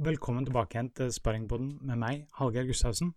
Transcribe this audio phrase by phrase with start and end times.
[0.00, 3.10] velkommen tilbake igjen til Sparringpodden med meg, Hallgeir Gustavsen.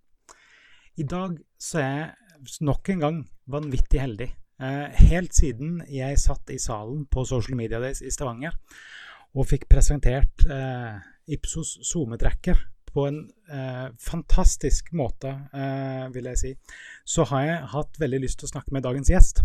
[0.99, 3.19] I dag så er jeg nok en gang
[3.51, 4.27] vanvittig heldig.
[4.59, 8.55] Eh, helt siden jeg satt i salen på Social Media Days i Stavanger
[9.35, 10.95] og fikk presentert eh,
[11.35, 12.59] Ipsos SoMe-tracker
[12.91, 13.21] på en
[13.51, 15.33] eh, fantastisk måte,
[16.15, 16.53] vil jeg si,
[17.03, 19.43] så har jeg hatt veldig lyst til å snakke med dagens gjest.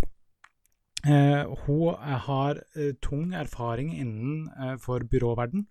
[1.00, 2.58] Hun har
[3.00, 5.64] tung erfaring innenfor byråverden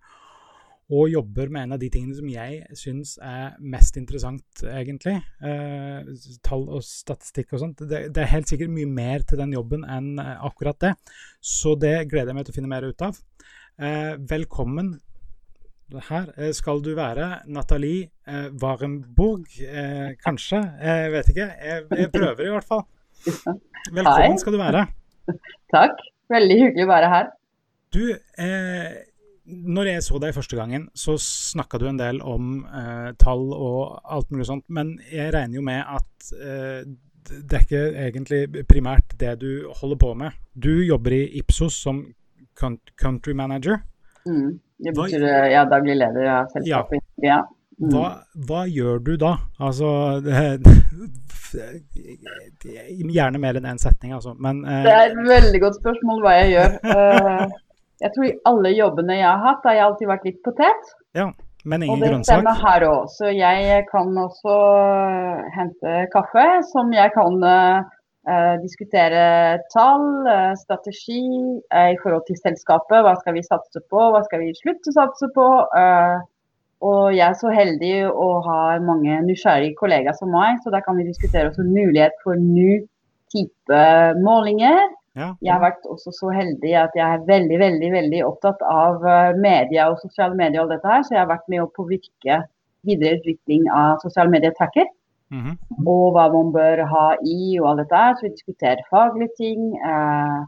[0.90, 5.16] og jobber med en av de tingene som jeg syns er mest interessant, egentlig.
[5.46, 6.08] Eh,
[6.46, 7.84] tall og statistikk og sånt.
[7.84, 10.94] Det, det, er helt sikkert mye mer til den jobben enn akkurat det.
[11.38, 13.20] Så det gleder jeg meg til å finne mer ut av.
[13.78, 14.96] Eh, velkommen.
[16.10, 20.60] Her skal du være Nathalie eh, Warenborg, eh, kanskje.
[20.82, 21.50] Jeg vet ikke.
[21.50, 22.84] Jeg, jeg, prøver i hvert fall.
[23.90, 24.86] Velkommen skal du være.
[25.74, 26.02] Takk.
[26.30, 27.30] Veldig hyggelig å være her.
[27.90, 28.04] Du,
[28.38, 29.09] eh,
[29.50, 34.00] når jeg så deg første gangen, så snakka du en del om eh, tall og
[34.04, 36.82] alt mulig sånt, men jeg regner jo med at eh,
[37.30, 40.36] det er ikke egentlig primært det du holder på med.
[40.54, 42.02] Du jobber i Ipsos som
[42.58, 43.80] country manager.
[44.26, 47.04] Mm, det betyr hva, ja, daglig leder av selskapet.
[47.22, 47.28] Ja.
[47.28, 47.40] ja.
[47.80, 47.94] Mm.
[47.94, 48.08] Hva,
[48.48, 49.36] hva, gjør du da?
[49.56, 49.88] Altså
[53.16, 54.34] Gjerne mer enn én setning, altså.
[54.36, 56.70] Men eh, Det er et veldig godt spørsmål hva jeg gjør.
[58.00, 60.92] Jeg tror i alle jobbene jeg har hatt, har jeg alltid vært litt potet.
[61.16, 61.28] Ja,
[61.68, 62.00] men ingen grønnsak.
[62.00, 62.32] Og det grønnsak.
[62.32, 63.08] stemmer her òg.
[63.12, 64.56] Så jeg kan også
[65.56, 69.24] hente kaffe, som jeg kan uh, diskutere
[69.74, 71.20] tall, uh, strategi
[71.74, 73.02] uh, i forhold til selskapet.
[73.04, 75.48] Hva skal vi satse på, hva skal vi slutte å satse på?
[76.80, 80.96] og jeg er så heldig å ha mange nysgjerrige kollegaer som meg, så da kan
[80.96, 82.78] vi diskutere også mulighet for ny
[83.34, 83.82] type
[84.24, 84.88] målinger.
[85.20, 85.28] Ja.
[85.44, 89.34] Jeg har vært også så heldig at jeg er veldig veldig, veldig opptatt av eh,
[89.36, 90.62] media og sosiale medier.
[90.64, 92.40] og dette her, Så jeg har vært med å påvirke
[92.88, 94.88] videre utvikling av sosiale medier-tracker.
[95.30, 95.56] Mm -hmm.
[95.86, 98.14] Og hva man bør ha i og alt dette her.
[98.14, 99.76] Så vi diskuterer faglige ting.
[99.76, 100.40] Eh,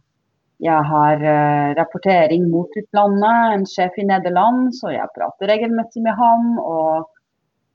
[0.63, 6.15] jeg har eh, rapportering mot utlandet, en sjef i Nederland, så jeg prater regelmessig med
[6.15, 6.59] ham.
[6.59, 7.09] og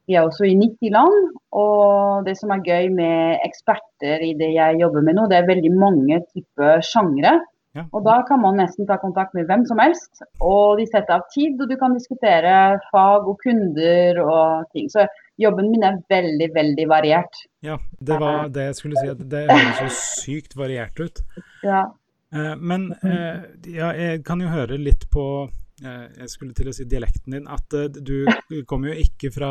[0.07, 1.19] vi er også i 90 land.
[1.59, 5.51] Og det som er gøy med eksperter i det jeg jobber med nå, det er
[5.51, 7.37] veldig mange typer sjangre.
[7.77, 7.83] Ja.
[7.93, 10.23] Og da kan man nesten ta kontakt med hvem som helst.
[10.41, 14.89] Og de setter av tid, og du kan diskutere fag og kunder og ting.
[14.89, 15.05] Så
[15.37, 17.43] jobben min er veldig, veldig variert.
[17.65, 19.11] Ja, det var det jeg skulle si.
[19.13, 19.91] at Det høres så
[20.23, 21.21] sykt variert ut.
[21.67, 21.85] Ja.
[22.33, 23.45] Eh, men eh,
[23.75, 27.73] ja, jeg kan jo høre litt på jeg skulle til å si dialekten din, at
[27.77, 28.25] uh, du
[28.69, 29.49] kommer jo ikke fra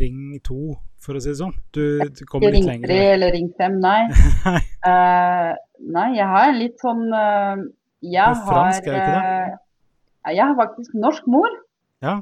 [0.00, 0.56] Ring 2,
[0.98, 1.54] for å si det sånn.
[1.74, 2.90] Du, du kommer litt lenger.
[2.90, 4.02] Ring 3 eller Ring 5, nei.
[4.46, 4.60] nei.
[4.88, 5.52] Uh,
[5.90, 7.58] nei, jeg har litt sånn uh,
[8.00, 9.56] Jeg har fransk, ikke det?
[10.30, 11.50] Jeg har faktisk norsk mor.
[12.04, 12.20] Ja.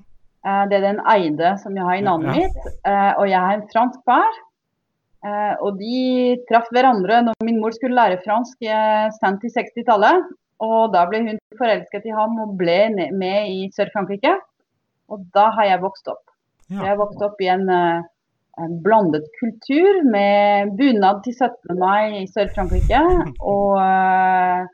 [0.71, 2.47] det er den Eide som jeg har i navnet ja.
[2.47, 2.79] mitt.
[3.21, 4.39] og jeg har en fransk far.
[5.61, 6.01] og de
[6.49, 8.65] traff hverandre når min mor skulle lære fransk
[9.21, 10.33] sent i 60-tallet.
[10.65, 12.79] Og da ble hun forelsket i ham og ble
[13.13, 14.37] med i Sør-Frankrike.
[15.13, 16.25] Og da har jeg vokst opp.
[16.71, 16.81] Ja.
[16.81, 18.07] Jeg har vokst opp i en, eh,
[18.63, 21.77] en, blandet kultur med bunad til 17.
[21.79, 23.03] mai i Sør-Frankrike.
[23.55, 24.65] Og uh,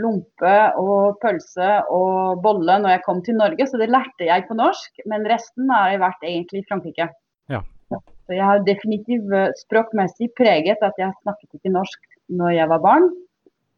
[0.00, 3.66] lompe og pølse og bolle når jeg kom til Norge.
[3.68, 7.10] Så det lærte jeg på norsk, men resten har jeg vært egentlig i Frankrike.
[7.52, 7.60] Ja.
[7.92, 12.00] Så jeg har definitivt eh, språkmessig preget at jeg snakket ikke norsk
[12.40, 13.10] når jeg var barn.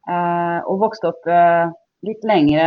[0.06, 1.66] Eh, og vokste opp eh,
[2.06, 2.66] litt lengre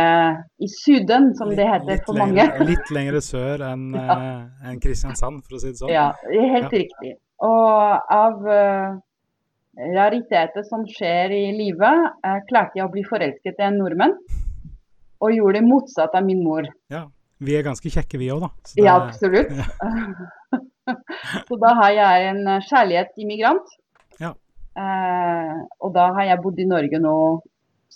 [0.60, 2.66] i Syden, som det heter for lengre, mange.
[2.68, 4.16] litt lengre sør enn ja.
[4.16, 5.92] uh, en Kristiansand, for å si det sånn.
[5.94, 6.82] Ja, helt ja.
[6.82, 7.14] riktig.
[7.46, 8.98] Og av uh,
[9.96, 14.18] rariteter som skjer i livet, uh, klarte jeg å bli forelsket i en nordmann.
[15.20, 16.68] Og gjorde det motsatt av min mor.
[16.92, 17.06] Ja,
[17.40, 18.50] Vi er ganske kjekke vi òg, da.
[18.68, 19.52] Det, ja, absolutt.
[19.56, 20.60] Ja.
[21.48, 23.76] så da har jeg en kjærlighetsimmigrant
[24.78, 27.16] Eh, og da har jeg bodd i Norge nå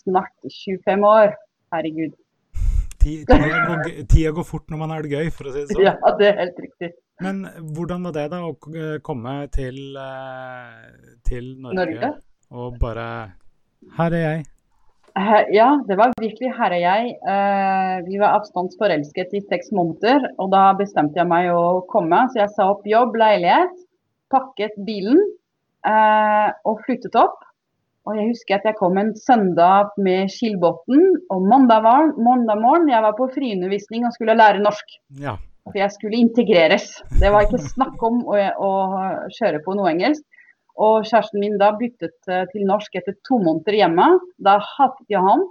[0.05, 1.35] snart 25 år.
[1.75, 2.15] Herregud.
[3.05, 5.85] Tida går, tida går fort når man har det gøy, for å si det sånn.
[5.85, 6.95] Ja, det er helt riktig.
[7.23, 7.45] Men
[7.77, 8.55] hvordan var det da å
[9.07, 12.11] komme til, eh, til Norge, Norge,
[12.51, 13.07] og bare
[13.99, 14.45] Her er jeg.
[15.55, 17.11] Ja, det var virkelig her er jeg.
[17.23, 22.25] Eh, vi var avstandsforelsket i seks måneder, og da bestemte jeg meg å komme.
[22.33, 23.77] Så jeg sa opp jobb, leilighet,
[24.33, 25.44] pakket bilen eh,
[25.85, 27.43] og flyttet opp.
[28.05, 32.91] Og jeg husker at jeg kom en søndag med Skilbotn, og mandag, var, mandag morgen
[32.93, 34.97] jeg var på friundervisning og skulle lære norsk.
[35.23, 35.39] Ja.
[35.65, 36.91] For jeg skulle integreres.
[37.21, 38.73] Det var ikke snakk om å, å
[39.33, 40.25] kjøre på noe engelsk.
[40.75, 44.09] Og kjæresten min da byttet eh, til norsk etter to måneder hjemme.
[44.43, 45.47] Da hatet jeg han.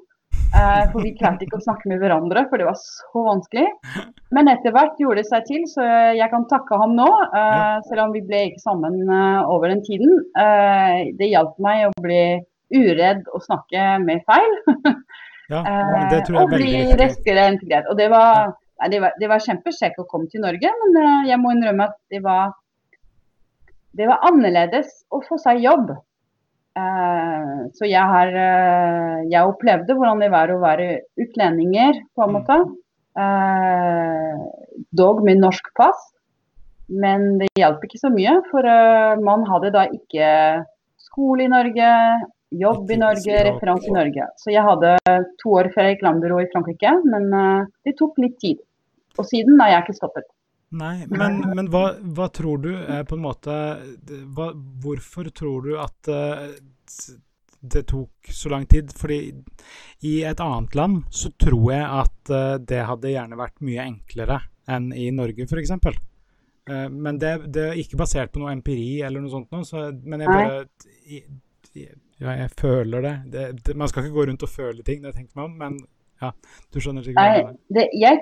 [0.54, 3.66] Uh, for vi klarte ikke å snakke med hverandre, for det var så vanskelig.
[4.36, 7.08] Men etter hvert gjorde det seg til, så jeg kan takke ham nå.
[7.40, 10.14] Eh, selv om vi ble ikke sammen uh, over den tiden.
[11.18, 12.22] det hjalp meg å bli
[12.74, 14.56] uredd og snakke med feil.
[15.54, 15.62] ja,
[16.14, 16.72] det tror jeg og bli
[17.02, 17.90] raskere integrert.
[17.90, 21.42] Og det var, nei, det var, det var kjempekjekt å komme til Norge, men jeg
[21.42, 22.54] må innrømme at det var,
[23.98, 25.96] det var annerledes å få seg jobb.
[26.74, 30.88] Eh, så jeg har eh, Jeg opplevde hvordan det var å være
[31.22, 32.38] utlendinger, på en mm.
[32.40, 32.58] måte.
[33.24, 34.44] Eh,
[35.04, 36.10] dog med norsk pass.
[36.94, 38.68] Men det hjalp ikke så mye, for
[39.24, 40.28] man hadde da ikke
[41.00, 41.88] skole i Norge,
[42.60, 44.28] jobb i Norge, referanse i Norge.
[44.38, 44.92] Så jeg hadde
[45.40, 47.32] to år før gikk landbyrå i Frankrike, men
[47.88, 48.60] det tok litt tid.
[49.16, 50.28] Og siden har jeg ikke stoppet.
[50.74, 51.84] Nei, men, men hva,
[52.18, 53.58] hva, tror du er på en måte
[54.34, 54.48] hva,
[54.82, 56.48] Hvorfor tror du at uh,
[57.62, 58.90] det tok så lang tid?
[58.98, 59.20] Fordi
[60.10, 64.42] i et annet land så tror jeg at uh, det hadde gjerne vært mye enklere
[64.74, 65.76] enn i Norge, f.eks.
[66.70, 69.90] Eh, men det, det, er ikke basert på noe empiri eller noe sånt noe, så,
[70.08, 70.62] men jeg bare
[72.24, 73.14] ja, jeg føler det.
[73.34, 73.76] Det, det.
[73.76, 75.82] Man skal ikke gå rundt og føle ting, det tenker man men
[76.22, 76.30] ja,
[76.72, 77.90] du skjønner sikkert jeg mener.
[78.00, 78.22] Jeg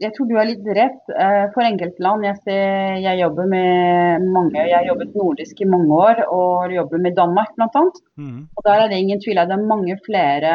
[0.00, 1.00] jeg tror du har litt rett.
[1.12, 4.56] Eh, for enkeltland jeg, ser, jeg jobber med mange.
[4.56, 7.84] Jeg har jobbet nordisk i mange år og jobber med Danmark bl.a.
[8.20, 8.40] Mm.
[8.56, 10.54] Og der er det ingen tvil at det er mange flere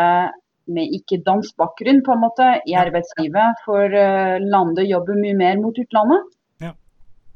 [0.75, 3.61] med ikke-dansk bakgrunn på en måte i arbeidslivet.
[3.67, 6.31] For uh, landet jobber mye mer mot utlandet.
[6.63, 6.73] Ja.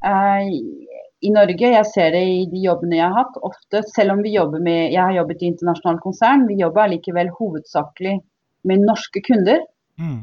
[0.02, 0.50] Uh,
[1.22, 4.34] I Norge, jeg ser det i de jobbene jeg har hatt, ofte selv om vi
[4.34, 8.18] jobber med Jeg har jobbet i internasjonalt konsern, vi jobber likevel hovedsakelig
[8.66, 9.62] med norske kunder.
[10.00, 10.20] Mm.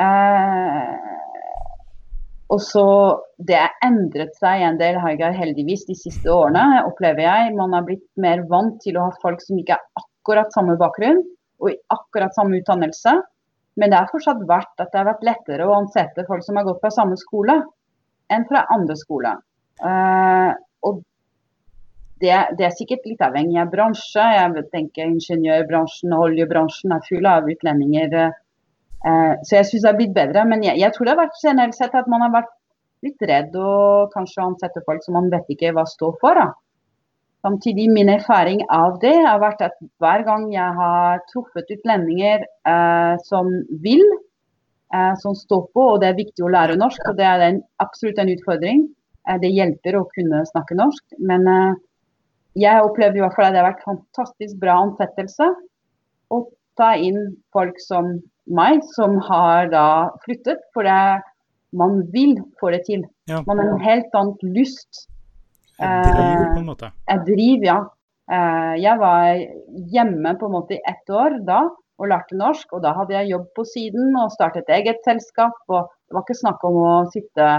[0.00, 1.18] Uh,
[2.48, 2.84] og så
[3.38, 7.56] Det har endret seg en del Haigar, heldigvis de siste årene, opplever jeg.
[7.56, 11.20] Man har blitt mer vant til å ha folk som ikke har akkurat samme bakgrunn
[11.62, 13.14] og akkurat samme utdannelse.
[13.78, 16.66] Men det har fortsatt vært at det har vært lettere å ansette folk som har
[16.66, 17.60] gått fra samme skole,
[18.32, 19.38] enn fra andre skoler.
[19.78, 20.50] Eh,
[20.88, 20.98] og
[22.18, 24.24] det, det, er sikkert litt avhengig av bransje.
[24.34, 28.18] Jeg tenker Ingeniørbransjen og oljebransjen er full av utlendinger.
[29.06, 30.44] Uh, så jeg syns det har blitt bedre.
[30.50, 32.54] Men jeg, jeg, tror det har vært generelt sett at man har vært
[33.06, 36.38] litt redd og kanskje ansette folk som man vet ikke hva står for.
[36.38, 36.48] Da.
[37.46, 43.14] Samtidig min erfaring av det har vært at hver gang jeg har truffet utlendinger eh,
[43.28, 43.52] som
[43.84, 44.02] vil,
[44.90, 47.60] eh, som står på, og det er viktig å lære norsk, og det er en,
[47.78, 48.88] absolutt en utfordring.
[49.42, 51.04] det hjelper å kunne snakke norsk.
[51.20, 51.44] Men
[52.58, 55.50] jeg opplevde i hvert fall at det har vært fantastisk bra ansettelse
[56.32, 56.38] å
[56.78, 57.20] ta inn
[57.54, 58.16] folk som
[58.48, 59.88] meg, som har da
[60.24, 60.62] flyttet.
[60.74, 61.20] For det,
[61.76, 63.04] man vil få det til.
[63.30, 63.42] Ja.
[63.46, 65.06] Man har en helt annen lyst.
[65.78, 66.92] Et driv, på en måte.
[67.10, 67.80] Et driv, ja.
[68.28, 69.42] Eh, jeg var
[69.92, 71.62] hjemme på en måte i ett år da
[71.98, 72.72] og lærte norsk.
[72.76, 75.58] Og da hadde jeg jobb på siden og startet eget selskap.
[75.68, 77.58] Og det var ikke snakk om å sitte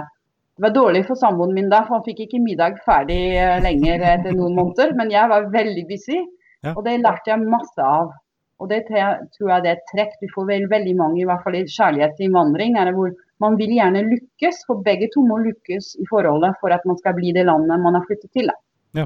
[0.60, 4.02] det var dårlig for samboeren min da, for han fikk ikke middag ferdig eh, lenger
[4.04, 4.92] etter noen måneder.
[5.00, 6.18] Men jeg var veldig busy,
[6.66, 6.74] ja.
[6.74, 8.10] og det lærte jeg masse av.
[8.60, 11.44] Og det tror jeg det er et trekk du får vel veldig mange, i hvert
[11.46, 15.24] fall i kjærlighet til innvandring, er det hvor man vil gjerne lykkes, for begge to
[15.24, 18.52] må lykkes i forholdet for at man skal bli det landet man har flyttet til.
[18.98, 19.06] Ja,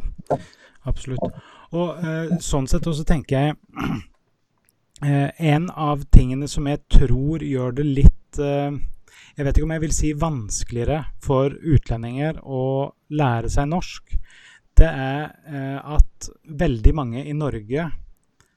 [0.89, 1.37] absolutt.
[1.73, 3.55] Og eh, sånn sett også tenker jeg
[5.05, 8.81] eh, En av tingene som jeg tror gjør det litt eh,
[9.33, 14.13] jeg vet ikke om jeg vil si vanskeligere for utlendinger å lære seg norsk,
[14.77, 16.29] det er eh, at
[16.61, 17.87] veldig mange i Norge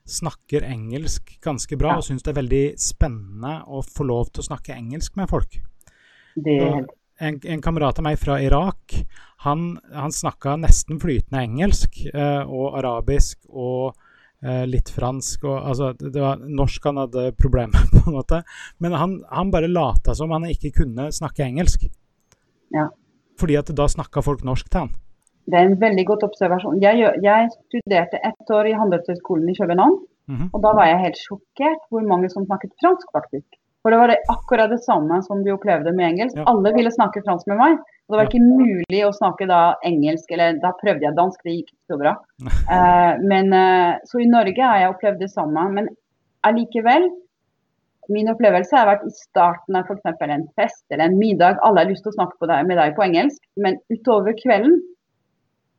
[0.07, 4.49] snakker engelsk ganske bra, og syns det er veldig spennende å få lov til å
[4.51, 5.59] snakke engelsk med folk.
[7.19, 8.93] En, en, kamerat av meg fra Irak,
[9.47, 13.97] han, han snakka nesten flytende engelsk eh, og arabisk og
[14.45, 15.47] eh, litt fransk.
[15.49, 18.43] Og, altså, det var norsk han hadde problemer med, på en måte.
[18.85, 21.89] Men han, han bare lata som han ikke kunne snakke engelsk.
[22.75, 22.91] Ja.
[23.41, 24.95] Fordi at da snakka folk norsk til han.
[25.47, 26.81] Det er en veldig godt observasjon.
[26.83, 29.99] Jeg, jeg studerte ett år i Handelshøyskolen i København.
[30.27, 30.49] Mm -hmm.
[30.53, 33.47] Og da var jeg helt sjokkert hvor mange som snakket fransk, faktisk.
[33.83, 36.37] For det var det akkurat det samme som de opplevde med engelsk.
[36.37, 36.45] Ja.
[36.51, 37.77] Alle ville snakke fransk med meg.
[37.79, 41.55] Og det var ikke mulig å snakke da engelsk, eller da prøvde jeg dansk, det
[41.55, 42.17] gikk ikke så bra.
[42.43, 45.69] Uh, men, uh, så i Norge har jeg opplevd det samme.
[45.79, 45.87] Men
[46.43, 47.07] allikevel,
[48.11, 50.19] min opplevelse har vært i starten av f.eks.
[50.35, 53.07] en fest eller en middag, alle har lyst til å snakke deg, med deg på
[53.07, 54.81] engelsk, men utover kvelden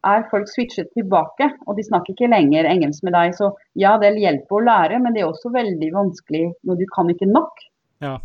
[0.05, 3.35] er folk switchet tilbake, og de snakker ikke lenger engelsk med deg.
[3.37, 7.09] Så ja, det hjelper å lære, men det er også veldig vanskelig når du kan
[7.13, 7.63] ikke nok.
[8.03, 8.17] Ja.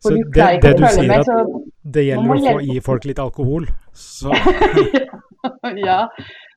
[0.00, 0.28] Så det,
[0.62, 1.28] det, du sier at
[1.82, 4.32] det gjelder å få gi folk litt alkohol, så
[5.88, 6.06] Ja.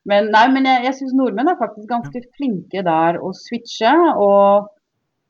[0.08, 3.92] Men, nei, men jeg, jeg syns nordmenn er faktisk ganske flinke der å switche.
[4.20, 4.70] Og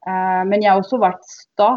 [0.04, 1.70] Eh, men jeg har også vært sta,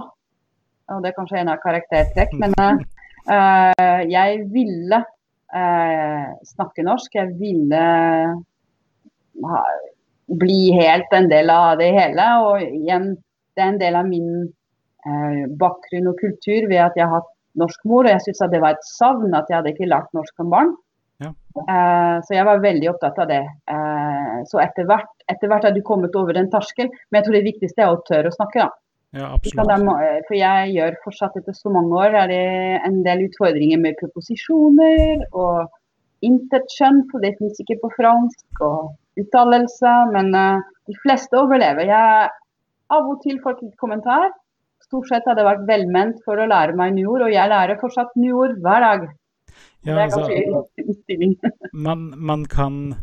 [0.91, 2.35] og det er kanskje en av karaktertrekk.
[2.43, 5.03] Men eh, jeg ville
[5.55, 7.15] eh, snakke norsk.
[7.19, 7.83] Jeg ville
[9.51, 9.63] ha,
[10.41, 12.29] bli helt en del av det hele.
[12.49, 13.13] Og igjen,
[13.57, 14.31] det er en del av min
[15.07, 18.05] eh, bakgrunn og kultur ved at jeg har hatt norsk mor.
[18.05, 20.75] Og jeg syntes det var et savn at jeg hadde ikke lært norsk som barn.
[21.23, 21.31] Ja.
[21.63, 23.45] Eh, så jeg var veldig opptatt av det.
[23.73, 26.91] Eh, så etter hvert, etter hvert har du kommet over den terskel.
[27.09, 28.86] Men jeg tror det viktigste er å tørre å snakke, da.
[29.17, 29.73] Ja, absolutt.
[29.97, 32.45] er For jeg gjør fortsatt etter så mange år er det
[32.87, 35.73] en del utfordringer med proposisjoner og
[36.27, 39.95] intetkjønn, for det finnes ikke på fransk, og uttalelse.
[40.13, 41.89] Men uh, de fleste overlever.
[41.89, 42.35] Jeg
[42.95, 44.31] av og til får litt kommentar.
[44.87, 48.13] Stort sett har det vært velment for å lære meg nyord, og jeg lærer fortsatt
[48.21, 49.07] nyord hver dag.
[49.87, 50.27] Ja, altså,
[51.87, 52.95] man, man, kan,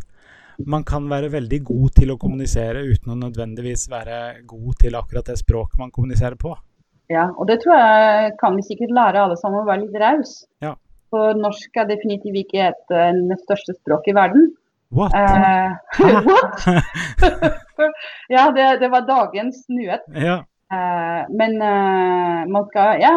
[0.66, 4.20] man kan være veldig god til å kommunisere uten å nødvendigvis være
[4.50, 6.56] god til akkurat det språket man kommuniserer på.
[7.12, 10.36] Ja, og det tror jeg kan vi sikkert lære alle sammen å være litt raus.
[10.64, 10.76] Ja.
[11.14, 14.50] For norsk er definitivt ikke et, eh, det største språket i verden.
[14.94, 15.14] What?
[15.18, 15.74] Eh,
[16.30, 16.66] what?
[18.36, 20.08] ja, det, det var dagens nyhet.
[20.16, 20.42] Ja,
[20.74, 23.14] Eh, men eh, man, skal, ja,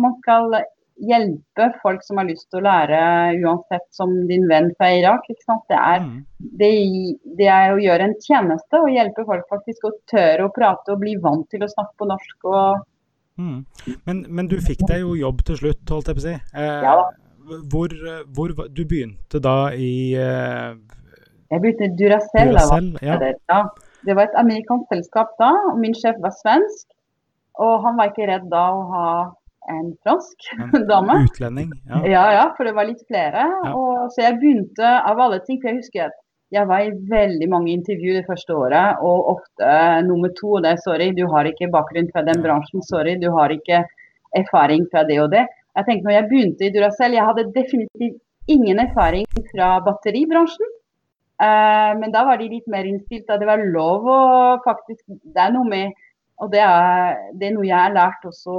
[0.00, 0.54] man skal
[1.00, 3.00] hjelpe folk som har lyst til å lære,
[3.42, 5.26] uansett som din venn fra Irak.
[5.28, 6.20] Det, er, mm,
[6.60, 6.70] det,
[7.40, 11.02] det er å gjøre en tjeneste og hjelpe folk faktisk å tørre å prate og
[11.02, 12.38] bli vant til å snakke på norsk.
[12.46, 12.86] Og,
[13.42, 13.58] mm.
[14.06, 16.38] Men, men du fikk deg jo jobb til slutt, holdt jeg på å si.
[16.54, 16.96] Eh, Ja
[17.44, 17.92] hvor,
[18.34, 20.76] hvor var- Du begynte da i eh,
[21.50, 22.48] jeg begynte i Duracell.
[22.50, 22.98] Duracell?
[23.02, 23.18] Ja.
[23.50, 23.68] Ja.
[24.06, 26.86] det var et amerikansk selskap da, og min sjef var svensk.
[27.60, 29.06] Og han var ikke redd da å ha
[29.72, 31.16] en fransk En dame.
[31.28, 31.70] utlending?
[31.88, 32.00] Ja.
[32.04, 33.46] Ja, ja, for det var litt flere.
[33.64, 33.72] Ja.
[33.72, 36.20] Og, så jeg begynte av alle ting, for jeg husker at
[36.54, 39.70] jeg var i veldig mange intervjuer det første året, og ofte
[40.06, 43.30] nummer to, og det er sorry, du har ikke bakgrunn fra den bransjen, sorry, du
[43.34, 43.80] har ikke
[44.38, 45.46] erfaring fra det og det.
[45.74, 48.20] Jeg tenkte når jeg begynte i Duracell, jeg hadde definitivt
[48.54, 50.70] ingen erfaring fra batteribransjen.
[51.42, 54.18] Eh, men da var de litt mer innstilt, at det var lov å
[54.62, 55.96] faktisk Det er noe med
[56.44, 58.54] og det er, det er noe jeg har lært også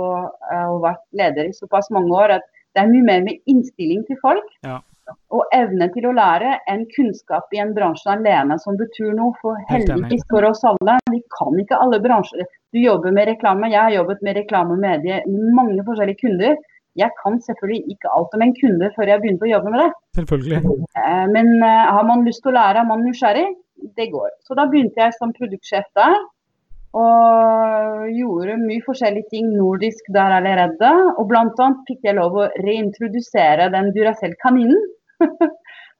[0.51, 4.03] eh, og vært leder i såpass mange år, at det er mye mer med innstilling
[4.09, 4.51] til folk.
[4.67, 4.81] Ja.
[5.37, 9.35] Og evne til å lære enn kunnskap i en bransje alene som betyr noe.
[9.41, 12.47] For heldigvis for oss alle, vi kan ikke alle bransjer.
[12.73, 16.57] Du jobber med reklame, jeg har jobbet med reklame og medie med mange forskjellige kunder.
[16.95, 19.89] Jeg kan selvfølgelig ikke alt om en kunde før jeg begynte å jobbe med det.
[20.19, 20.61] Selvfølgelig.
[20.95, 23.49] Eh, Men eh, har man lyst til å lære, er man nysgjerrig,
[23.99, 24.31] det går.
[24.47, 26.15] Så da begynte jeg som produktsjef der.
[26.95, 30.91] Og gjorde mye forskjellige ting nordisk der allerede.
[31.19, 31.69] Og bl.a.
[31.89, 34.85] fikk jeg lov å reintrodusere den Duracell-kaninen.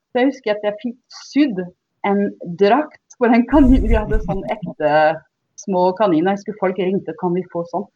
[0.08, 0.96] så jeg husker at jeg fikk
[1.28, 1.60] sydd
[2.06, 2.22] en
[2.60, 3.88] drakt på den kaninen.
[3.90, 4.94] Vi hadde sånn ekte
[5.60, 6.32] små kaniner.
[6.32, 7.86] Jeg husker folk ringte kan vi få sånn.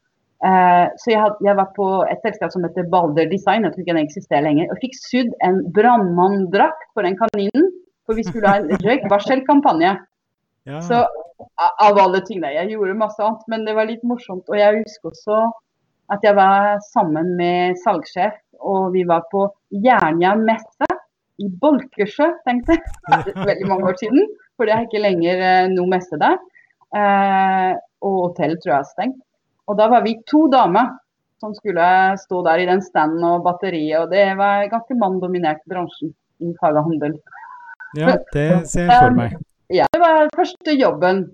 [0.40, 3.85] Eh, så jeg, had, jeg var på et selskap som heter Balder Design, jeg tror
[3.85, 7.69] ikke den eksisterer lenger, og fikk sydd en brannmanndrakt på den kaninen.
[8.09, 9.92] For vi skulle ha en røykvarselkampanje.
[10.69, 10.81] Ja.
[10.85, 11.00] Så
[11.81, 12.52] av alle tingene.
[12.55, 14.49] Jeg gjorde masse annet, men det var litt morsomt.
[14.50, 15.40] Og jeg husker også
[16.11, 20.88] at jeg var sammen med salgssjef, og vi var på Jernia messe
[21.40, 23.35] i Bolkesjø, tenkte jeg.
[23.50, 24.26] Veldig mange år siden,
[24.59, 26.37] for det er ikke lenger eh, noe messe der.
[26.90, 27.73] Eh,
[28.05, 29.21] og hotell tror jeg er stengt.
[29.71, 30.97] Og da var vi to damer
[31.40, 31.85] som skulle
[32.21, 36.12] stå der i den standen og batteriet, og det var ganske manndominert bransjen
[36.45, 37.14] i fag og handel.
[37.97, 39.38] ja, det ser jeg for meg.
[39.71, 41.25] Ja, det var første jobben.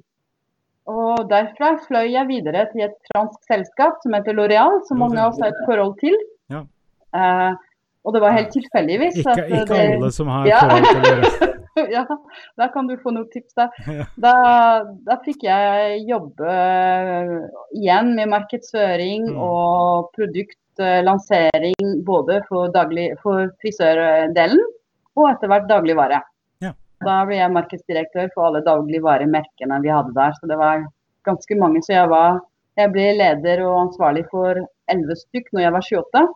[0.87, 5.33] Og derfra fløy jeg videre til et fransk selskap som heter Loreal, som mange av
[5.33, 6.15] oss har et forhold til.
[6.53, 6.61] Ja.
[7.17, 7.57] Uh,
[8.07, 10.61] og det var helt tilfeldigvis Ikke, at ikke det, alle som har Ja.
[10.63, 11.53] forhold til det.
[11.97, 12.05] ja,
[12.61, 13.73] da kan du få noen tips der.
[13.91, 14.05] Ja.
[14.23, 14.35] Da,
[15.09, 16.53] da fikk jeg jobbe
[17.75, 19.41] igjen med markedsføring Mm.
[19.43, 24.63] og produktlansering både for, daglig, for frisørdelen
[25.17, 26.23] og etter hvert dagligvare.
[27.07, 27.13] Ja.
[27.21, 30.35] Da ble jeg markedsdirektør for alle dagligvaremerkene vi hadde der.
[30.41, 30.83] Så det var
[31.25, 31.83] ganske mange.
[31.87, 32.41] Så jeg, var,
[32.77, 34.59] jeg ble leder og ansvarlig for
[34.91, 36.27] elleve stykk når jeg var 28.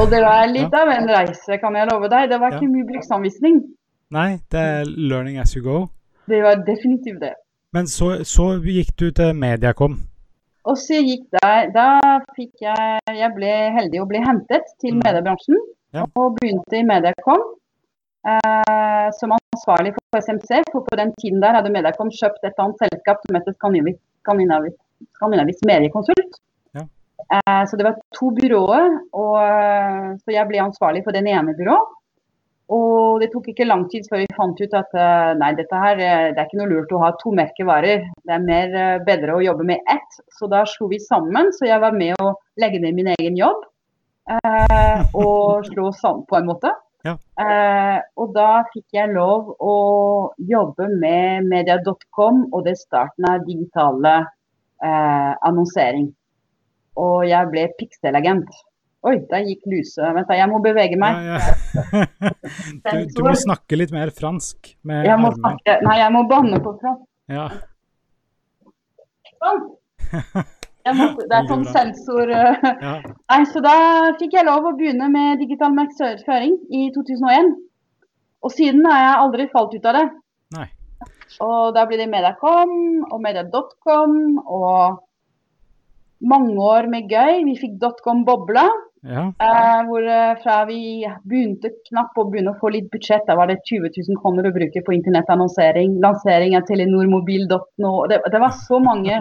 [0.00, 2.30] Og det var litt av en reise, kan jeg love deg.
[2.30, 2.58] Det var Ja.
[2.58, 3.58] ikke mye bruksanvisning.
[4.10, 5.88] Nei, det er learning as you go.
[6.28, 7.34] Det var definitivt det.
[7.72, 9.98] Men så, så gikk du til Mediacom.
[10.66, 12.00] Og så gikk der, Da
[12.34, 15.02] fikk jeg Jeg ble heldig å bli hentet til Mm.
[15.04, 15.56] mediebransjen.
[15.94, 16.02] Ja.
[16.16, 17.42] Og begynte i Mediacom
[18.32, 20.62] eh, som ansvarlig for SMC.
[20.72, 26.40] For på den tiden der hadde Mediacom kjøpt et annet selskap som heter Skandinavisk, Mediekonsult.
[26.76, 26.86] Ja.
[27.26, 31.56] Eh, så det var to byråer, og, eh, så jeg ble ansvarlig for den ene
[31.58, 31.94] byrået.
[32.76, 36.00] Og det tok ikke lang tid før vi fant ut at uh, nei, dette her,
[36.00, 38.08] det er ikke noe lurt å ha to merkevarer.
[38.26, 38.74] Det er mer
[39.06, 40.18] bedre å jobbe med ett.
[40.34, 41.52] Så da slo vi sammen.
[41.54, 43.62] Så jeg var med å legge ned min egen jobb.
[44.26, 46.72] Eh, og slå sammen på en måte.
[47.06, 47.16] Ja.
[48.18, 49.74] og da fikk jeg lov å
[50.50, 54.18] jobbe med media.com og det starten av digitale
[54.82, 56.08] annonsering.
[57.00, 58.50] Og jeg ble pikselagent.
[59.06, 60.02] Oi, der gikk luse.
[60.16, 61.20] Vent, jeg må bevege meg.
[61.22, 62.32] Ja, ja.
[62.86, 65.34] Du, du, må snakke litt mer fransk med jeg armene.
[65.38, 67.06] snakke, Nei, jeg må banne på fransk.
[67.30, 67.46] Ja.
[69.36, 69.66] Sånn.
[70.94, 72.66] Må, det er sånn sensor uh.
[72.86, 72.94] ja.
[73.02, 73.76] Nei, Så da
[74.20, 77.54] fikk jeg lov å begynne med digital markedsføring i 2001.
[78.46, 80.06] Og siden har jeg aldri falt ut av det.
[80.54, 80.68] Nei.
[81.42, 82.76] Og da blir det Mediacom
[83.10, 84.14] og Media.com
[84.44, 85.02] og
[86.30, 87.42] mange år med gøy.
[87.48, 88.66] Vi fikk dotcom-bobla.
[89.02, 89.26] Ja.
[89.38, 90.80] Eh, hvor eh, fra vi
[91.28, 94.54] begynte knapt å begynne å få litt budsjett, da var det 20 000 kroner å
[94.54, 95.98] bruke på internettannonsering.
[96.02, 97.94] Lansering av telenormobil.no.
[98.10, 99.20] Det, det var så mange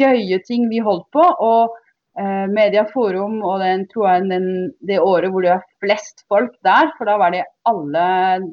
[0.00, 1.24] gøye ting vi holdt på.
[1.24, 1.74] og
[2.20, 4.46] eh, Mediaforum og den, tror jeg, den,
[4.86, 8.06] det året hvor det var flest folk der, for da var det alle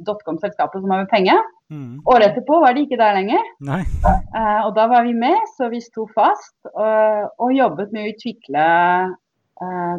[0.07, 1.45] dotcom-selskaper som hadde penger.
[1.71, 1.99] Mm.
[2.07, 3.47] Året etterpå var de ikke der lenger.
[3.67, 8.11] Eh, og da var vi med, så vi sto fast og, og jobbet med å
[8.11, 8.67] utvikle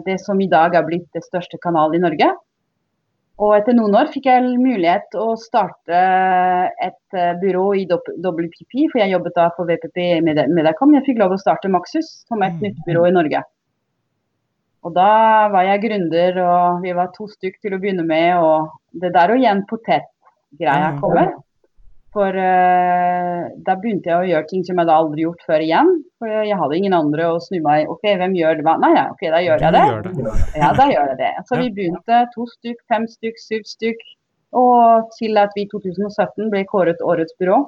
[0.07, 2.29] det som i dag er blitt det største kanalen i Norge.
[3.39, 5.99] Og etter noen år fikk jeg mulighet å starte
[6.83, 10.97] et uh, byrå i WPP, for jeg jobbet da for VPP Mediacom.
[10.97, 13.45] Jeg fikk lov å starte Maxus som et nytt byrå i Norge.
[14.87, 15.13] Og da
[15.53, 18.43] var jeg gründer, og vi var to stykk til å begynne med.
[18.43, 21.01] Og det der og igjen potetgreia Mm.
[21.03, 21.33] kommer.
[22.17, 25.91] For uh, da begynte jeg å gjøre ting som jeg da aldri gjort før igjen.
[26.19, 28.77] For jeg hadde ingen andre å snu meg OK, hvem gjør det?
[28.85, 29.83] Nei, ja, OK, da gjør jeg det.
[29.93, 30.15] gjør det.
[30.57, 31.33] Ja, da gjør jeg det.
[31.49, 31.61] Så Ja.
[31.61, 34.07] vi begynte to stykk, fem stykk, syv stykk.
[34.57, 37.59] Og til at vi i 2017 ble kåret årets byrå.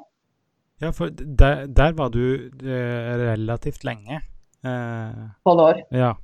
[0.80, 4.22] Ja, for der, der var du eh, relativt lenge.
[4.64, 5.82] Eh, år.
[5.92, 6.14] ja.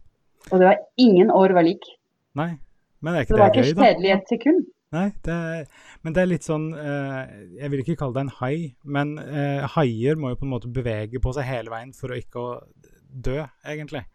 [0.53, 1.85] Og det var ingen år var lik.
[2.39, 2.55] Nei.
[3.03, 3.83] Men er ikke det var det ikke gøy, da?
[3.85, 4.65] kjedelig et sekund.
[4.97, 8.35] Nei, det er, men det er litt sånn eh, Jeg vil ikke kalle det en
[8.41, 8.57] hai,
[8.97, 12.21] men eh, haier må jo på en måte bevege på seg hele veien for å
[12.21, 12.53] ikke å
[13.07, 14.07] dø, egentlig.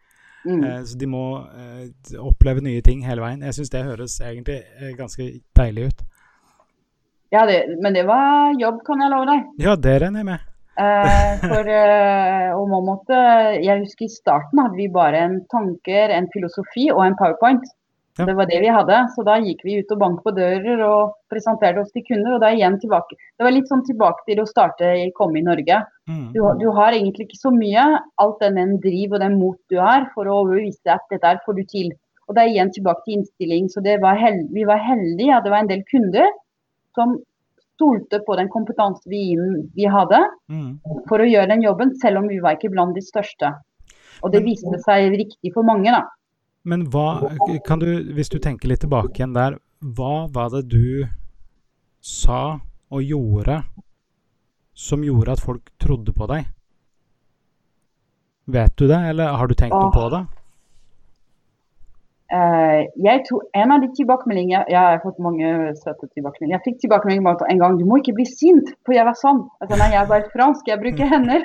[0.44, 0.64] Mm.
[0.64, 3.44] Eh, så de må eh, oppleve nye ting hele veien.
[3.46, 6.06] Jeg syns det høres egentlig eh, ganske deilig ut.
[7.32, 9.52] Ja, det, men det var jobb, kan jeg love deg.
[9.62, 10.48] Ja, det regner jeg med.
[10.82, 11.70] Eh, for
[12.56, 13.16] og man måtte,
[13.60, 17.64] Jeg husker i starten hadde vi bare en tanker, en filosofi og en powerpoint.
[18.18, 18.26] Ja.
[18.28, 18.98] Det var det vi hadde.
[19.14, 22.34] Så da gikk vi ut og banket på dører og presenterte oss til kunder.
[22.36, 23.16] Og da igjen tilbake.
[23.16, 25.80] Det var litt sånn tilbake til å starte i Komme i Norge.
[26.10, 26.28] Mm.
[26.34, 27.86] Du, du har egentlig ikke så mye.
[28.20, 31.60] Alt den, den driv og den mot du har for å overbevise at dette får
[31.60, 31.92] du til.
[32.28, 33.72] Og det er igjen tilbake til innstilling.
[33.72, 34.20] Så det var
[34.52, 36.28] vi var heldige at det var en del kunder
[36.92, 37.16] som
[37.72, 39.36] stolte på den kompetansen vi,
[39.74, 40.20] vi hadde
[40.52, 40.78] Mm.
[41.08, 43.54] for å gjøre den jobben, selv om vi var ikke blant de største.
[44.22, 46.04] Og det viste seg riktig for mange, da.
[46.68, 47.06] Men hva
[47.66, 51.08] kan du, hvis du tenker litt tilbake igjen der, hva var det du
[52.02, 52.60] sa
[52.92, 53.62] og gjorde
[54.78, 56.46] som gjorde at folk trodde på deg?
[58.52, 60.22] Vet du det, eller har du tenkt noe på det?
[62.32, 66.54] Uh, jeg tror En av de tilbakemeldingene Jeg har fått mange søte tilbakemeldinger.
[66.54, 69.18] Jeg fikk tilbakemelding om at en gang du må ikke bli sint, for jeg var
[69.20, 69.42] sånn.
[69.60, 71.44] Altså, nei, jeg er bare fransk, jeg bruker hender.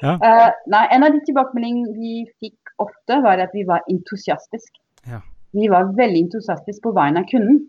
[0.00, 0.14] Ja.
[0.28, 4.78] Eh, nei, En av de tilbakemeldingene vi fikk ofte, var at vi var entusiastiske.
[5.10, 5.20] Ja.
[5.56, 7.60] Vi var veldig entusiastiske på vegne av kunden.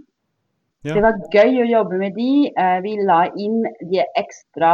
[0.86, 0.96] Ja.
[0.96, 2.30] Det var gøy å jobbe med de.
[2.58, 4.72] Uh, vi la inn de ekstra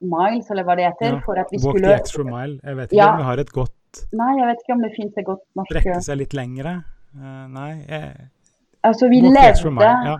[0.00, 1.20] miles, eller hva det heter, Ja.
[1.26, 2.58] for at vi Walk skulle the extra mile.
[2.64, 3.76] Jeg vet ikke om vi har et godt
[4.14, 6.76] Nei, jeg vet ikke om det fins et godt norsk Rekke seg litt lengre.
[7.10, 8.28] Uh, nei, jeg,
[8.86, 9.88] Altså, vi levde mile.
[10.06, 10.16] Ja.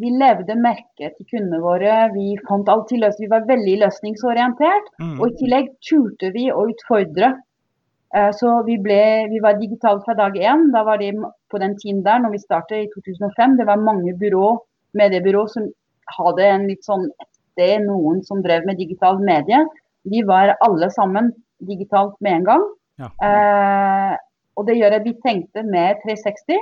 [0.00, 1.96] Vi levde merket til kundene våre.
[2.14, 3.28] Vi fant alltid løsninger.
[3.28, 4.92] Vi var veldig løsningsorientert.
[5.02, 5.16] Mm.
[5.20, 7.34] Og i tillegg turte vi å utfordre.
[8.14, 10.70] Eh, Så vi, ble, vi var digitale fra dag én.
[10.72, 11.12] Da var det
[11.50, 14.48] på den tiden der, når vi startet i 2005, det var mange byrå,
[14.96, 15.68] mediebyrå som
[16.16, 17.06] hadde en litt sånn
[17.56, 19.60] det er noen som drev med digital medie.
[20.08, 22.62] Vi var alle sammen digitalt med en gang.
[23.02, 23.10] Ja.
[23.28, 24.14] Eh,
[24.56, 26.58] og det gjør at vi tenkte med 360.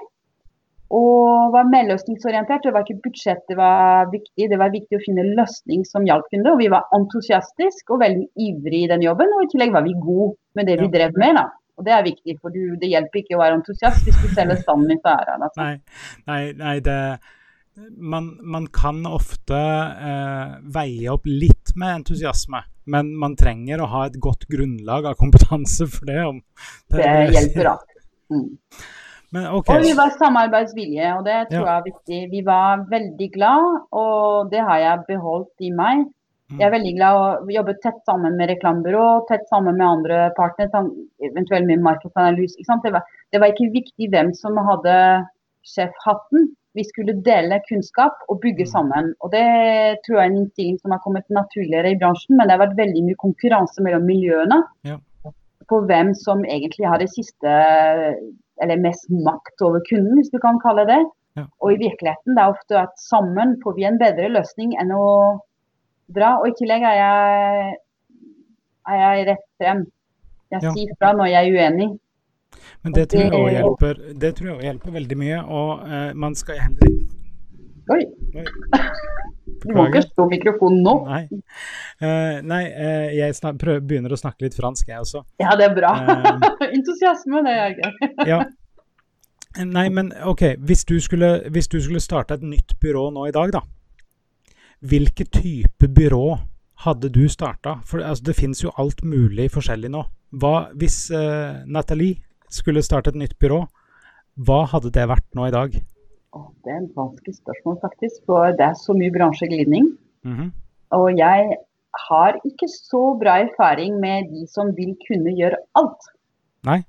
[0.90, 2.64] Og var mer løsningsorientert.
[2.66, 6.56] Det var ikke budsjettet var viktig, det var viktig å finne løsning som hjalp kunder.
[6.56, 9.30] Og vi var entusiastiske og veldig ivrige i den jobben.
[9.36, 11.38] Og i tillegg var vi gode med det vi drev med.
[11.38, 11.46] da.
[11.78, 14.58] Og det er viktig, for du, det hjelper ikke å være entusiast hvis du selger
[14.60, 15.38] standen i færa.
[15.38, 15.62] Altså.
[15.62, 15.76] Nei,
[16.28, 16.98] nei, nei det
[17.96, 24.06] man, man kan ofte eh, veie opp litt med entusiasme, men man trenger å ha
[24.08, 26.18] et godt grunnlag av kompetanse for det.
[26.26, 26.42] Om,
[26.92, 28.02] Det hjelper, da.
[28.34, 28.50] Mm.
[29.32, 29.76] Men okay.
[29.76, 31.66] Og vi var samarbeidsvillige, og det tror Ja.
[31.66, 32.30] jeg er viktig.
[32.30, 36.06] Vi var veldig glad, og det har jeg beholdt i meg.
[36.58, 40.80] Jeg er veldig glad å jobbe tett sammen med reklamebyrå, tett sammen med andre partnere,
[41.22, 42.56] eventuelt med markedsanalyse.
[42.82, 45.26] Det, var, det var ikke viktig hvem som hadde
[45.62, 46.48] sjefhatten.
[46.74, 48.72] Vi skulle dele kunnskap og bygge Mm.
[48.72, 49.14] sammen.
[49.22, 49.46] Og det
[50.06, 52.76] tror jeg er en innstilling som har kommet naturligere i bransjen, men det har vært
[52.82, 54.96] veldig mye konkurranse mellom miljøene Ja.
[55.70, 57.46] på hvem som egentlig har det siste,
[58.62, 61.00] eller mest makt over kunden, hvis du kan kalle det.
[61.38, 61.44] Ja.
[61.62, 65.04] Og i virkeligheten det er ofte at sammen får vi en bedre løsning enn å
[66.10, 66.36] dra.
[66.42, 67.74] Og i tillegg er jeg,
[68.90, 69.84] er jeg rett frem.
[70.50, 70.72] Jeg Ja.
[70.74, 71.90] sier fra når jeg er uenig.
[72.82, 75.38] Men det tror jeg også hjelper, det tror jeg hjelper veldig mye.
[75.46, 76.96] Og eh, man skal heller
[77.90, 78.02] Oi,
[78.38, 78.44] Oi.
[79.62, 80.94] du må ikke stå mikrofonen nå.
[81.08, 81.22] Nei,
[82.02, 85.22] uh, nei uh, jeg prøver, begynner å snakke litt fransk, jeg også.
[85.42, 85.92] Ja, det er bra.
[86.06, 88.10] Uh, Entusiasme, det er gøy.
[88.32, 88.40] Ja.
[89.66, 90.44] Nei, men OK.
[90.62, 93.64] Hvis du, skulle, hvis du skulle starte et nytt byrå nå i dag, da.
[94.86, 96.24] Hvilke type byrå
[96.84, 97.80] hadde du starta?
[97.84, 100.04] For altså, det finnes jo alt mulig forskjellig nå.
[100.38, 101.08] Hva, hvis
[101.66, 103.64] Nathalie skulle starte et nytt byrå,
[104.46, 105.74] hva hadde det vært nå i dag?
[106.34, 108.22] Det er et vanskelig spørsmål, faktisk.
[108.26, 109.90] For det er så mye bransjeglidning.
[110.24, 110.52] Mhm.
[110.90, 111.56] Og jeg
[112.08, 116.10] har ikke så bra erfaring med de som vil kunne gjøre alt.
[116.66, 116.80] Nei.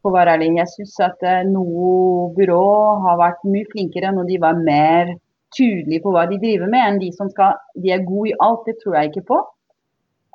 [0.00, 0.56] For å være ærlig.
[0.60, 2.64] Jeg syns at eh, noe byrå
[3.04, 5.16] har vært mye flinkere når de var mer
[5.56, 8.64] tydelige på hva de driver med, enn de som skal De er gode i alt,
[8.66, 9.40] det tror jeg ikke på.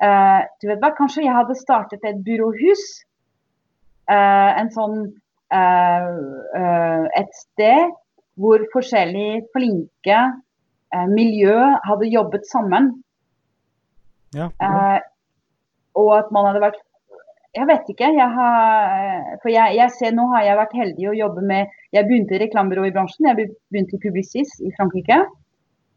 [0.02, 2.84] Uh, du vet hva, kanskje jeg hadde startet et byråhus.
[4.10, 4.96] Uh, en sånn
[5.54, 6.08] uh,
[6.58, 7.92] eh, Et sted
[8.40, 10.20] hvor forskjellige flinke
[10.94, 12.92] eh, miljø hadde jobbet sammen.
[14.36, 14.48] Ja.
[14.48, 15.00] Eh,
[16.00, 16.80] og at man hadde vært
[17.52, 18.08] Jeg vet ikke.
[18.16, 22.06] Jeg har, for jeg, jeg ser nå har jeg vært heldig å jobbe med Jeg
[22.08, 23.28] begynte i reklamebyrå i bransjen.
[23.28, 25.18] Jeg begynte i Publicis i Frankrike.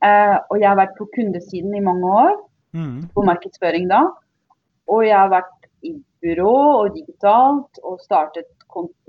[0.04, 2.34] Eh, og jeg har vært på kundesiden i mange år,
[2.76, 2.98] mm.
[3.15, 4.02] på markedsføring da.
[4.91, 8.52] Og jeg har vært i byrå og digitalt og startet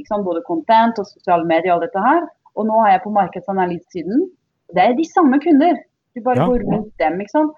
[0.06, 2.26] sant, både content og sosiale medier og alt dette her.
[2.56, 4.26] Og nå er jeg på markedsanalysesiden.
[4.74, 5.80] Det er de samme kunder.
[6.16, 6.46] Du bare Ja.
[6.48, 7.52] går rundt dem, ikke sant.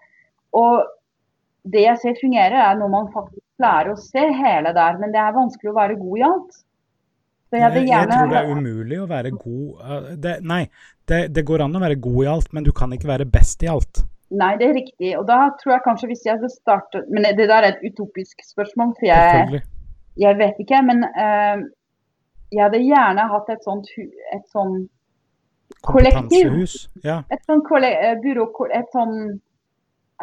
[0.53, 0.85] Og
[1.65, 4.99] det jeg ser fungerer, er når man faktisk klarer å se hele der.
[4.99, 6.59] Men det er vanskelig å være god i alt.
[7.49, 10.67] Så jeg Jeg, tror det er umulig å være god eh, det, Nei,
[11.09, 13.63] det, det går an å være god i alt, men du kan ikke være best
[13.65, 14.03] i alt.
[14.29, 15.15] Nei, det er riktig.
[15.17, 18.45] Og da tror jeg kanskje hvis jeg hadde startet Men det der er et utopisk
[18.45, 19.63] spørsmål, for jeg,
[20.21, 20.83] jeg vet ikke.
[20.85, 21.65] Men eh,
[22.51, 23.91] jeg hadde gjerne hatt et sånt,
[24.35, 24.89] et sånt
[25.85, 26.55] kollektiv.
[27.05, 27.23] Ja.
[27.31, 29.41] et sånt kolle- eh, byrå, et sånt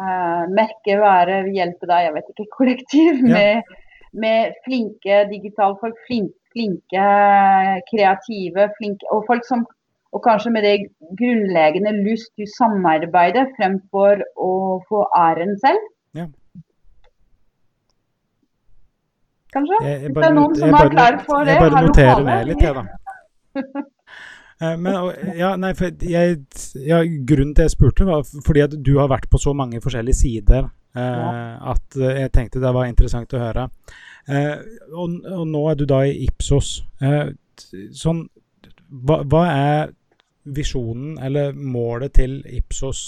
[0.00, 3.34] uh, merkevare hjelpe deg, jeg vet ikke, kollektiv Ja.
[3.38, 3.78] med,
[4.12, 7.06] med flinke digitalfolk, folk, flinke
[7.90, 9.66] kreative, flinke, og folk som
[10.16, 10.76] og kanskje med det
[11.18, 14.52] grunnleggende lyst til samarbeide fremfor å
[14.88, 15.82] få æren selv.
[16.16, 16.24] Ja.
[19.56, 19.82] Kanskje?
[19.82, 22.48] Jeg, jeg bare, det er noen som er klar for det, jeg bare noterer ned
[22.52, 23.84] litt, jeg, da.
[24.56, 24.94] Eh, Men
[25.36, 26.38] ja, nei, jeg,
[26.80, 30.16] ja, grunnen til jeg spurte, var fordi at du har vært på så mange forskjellige
[30.16, 30.62] sider
[30.96, 33.66] eh, at eh, jeg tenkte det var interessant å høre.
[34.32, 34.54] Eh,
[34.94, 36.78] og, og nå er du da i Ipsos.
[37.04, 37.34] Eh,
[37.92, 38.24] sånn,
[38.88, 39.92] hva, hva er
[40.56, 43.02] visjonen eller målet til Ipsos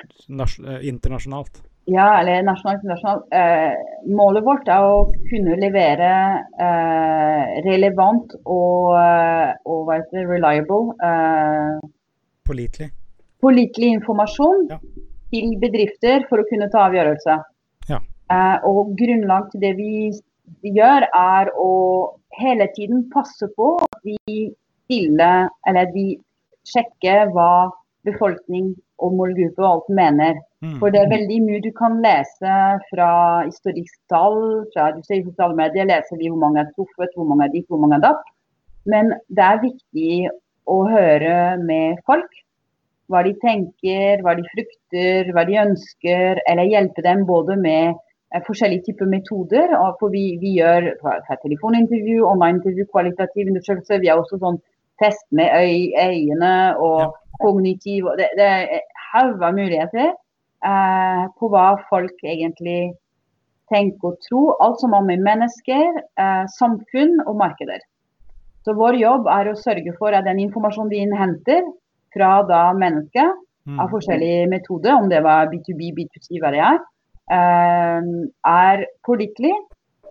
[0.00, 1.60] eh, internasjonalt?
[1.88, 3.24] Ja, eller nasjonalt internasjonalt.
[3.32, 3.72] Eh,
[4.14, 6.10] målet vårt er å kunne levere
[6.60, 11.80] eh, relevant og, eh, og hva heter det, reliable, eh,
[12.46, 12.90] Pålitelig?
[13.40, 14.78] pålitelig informasjon Ja.
[15.32, 17.38] til bedrifter for å kunne ta avgjørelse.
[17.88, 17.98] Ja.
[18.30, 20.12] Eh, og grunnlag til det vi
[20.62, 21.70] gjør, er å
[22.38, 24.52] hele tiden passe på at vi
[24.84, 26.20] stiller, eller vi
[26.66, 27.70] sjekker hva
[28.04, 30.40] befolkning og målgruppe og alt mener.
[30.60, 30.76] Mm.
[30.76, 32.56] For det er veldig mye du kan lese
[32.90, 33.12] fra
[33.46, 37.28] historisk tall, fra du ser i sosiale medier, leser vi hvor mange er truffet, hvor
[37.30, 38.26] mange er dit, hvor mange er datt.
[38.92, 40.12] Men det er viktig
[40.68, 42.28] å høre med folk.
[43.10, 46.42] Hva de tenker, hva de frykter, hva de ønsker.
[46.46, 49.72] Eller hjelpe dem både med eh, forskjellige typer metoder.
[49.98, 50.92] For vi, vi gjør
[51.42, 54.02] telefonintervju, online-intervju, kvalitativ undersøkelse.
[54.04, 54.60] Vi har også sånn
[55.00, 58.12] test med øy, øyene og kognitiv.
[58.12, 60.12] og Det, det er haug av muligheter
[60.66, 62.94] eh, på hva folk egentlig
[63.70, 64.56] tenker og tror.
[64.64, 67.80] Alt som har med mennesker, eh, samfunn og markeder.
[68.64, 71.62] Så vår jobb er å sørge for at den informasjonen vi innhenter
[72.12, 73.80] fra da mennesket Mm.
[73.80, 76.78] av forskjellige metoder, om det var B2B, B2C, hva det er,
[77.36, 78.08] eh,
[78.48, 79.52] er pålitelig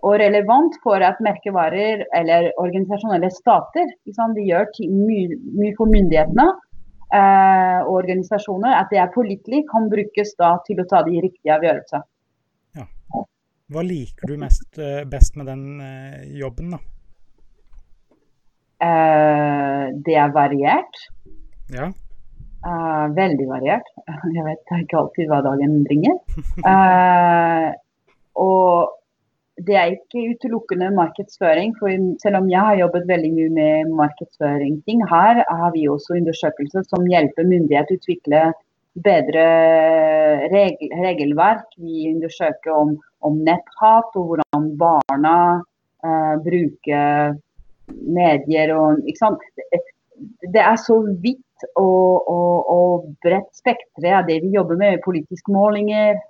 [0.02, 6.46] og relevant for at merkevarer eller organisasjonelle stater de gjør mye, mye for myndighetene
[7.10, 12.04] og organisasjoner, at det er pålitelig, kan brukes da til å ta de riktige avgjørelsene.
[12.78, 12.86] Ja.
[13.70, 16.80] Hva liker du mest, eh, best med den eh, jobben, da?
[18.82, 21.02] Eh, det er variert.
[21.70, 21.90] Ja.
[22.60, 23.86] Veldig variert.
[24.36, 26.18] Jeg vet ikke alltid hva dagen bringer.
[28.40, 28.90] Og
[29.66, 31.74] det er ikke utelukkende markedsføring.
[31.78, 31.92] for
[32.22, 34.80] Selv om jeg har jobbet veldig mye med markedsføring,
[35.12, 38.42] her har vi også undersøkelser som hjelper myndighet å utvikle
[39.04, 39.44] bedre
[40.54, 41.68] regel, regelverk.
[41.78, 45.36] Vi undersøker om, om netthat og hvordan barna
[46.04, 47.36] eh, bruker
[47.90, 48.74] medier.
[48.76, 49.84] Og, det,
[50.54, 55.02] det er så vidt og, og, og bredt spekter av det vi jobber med.
[55.04, 56.20] Politiske målinger.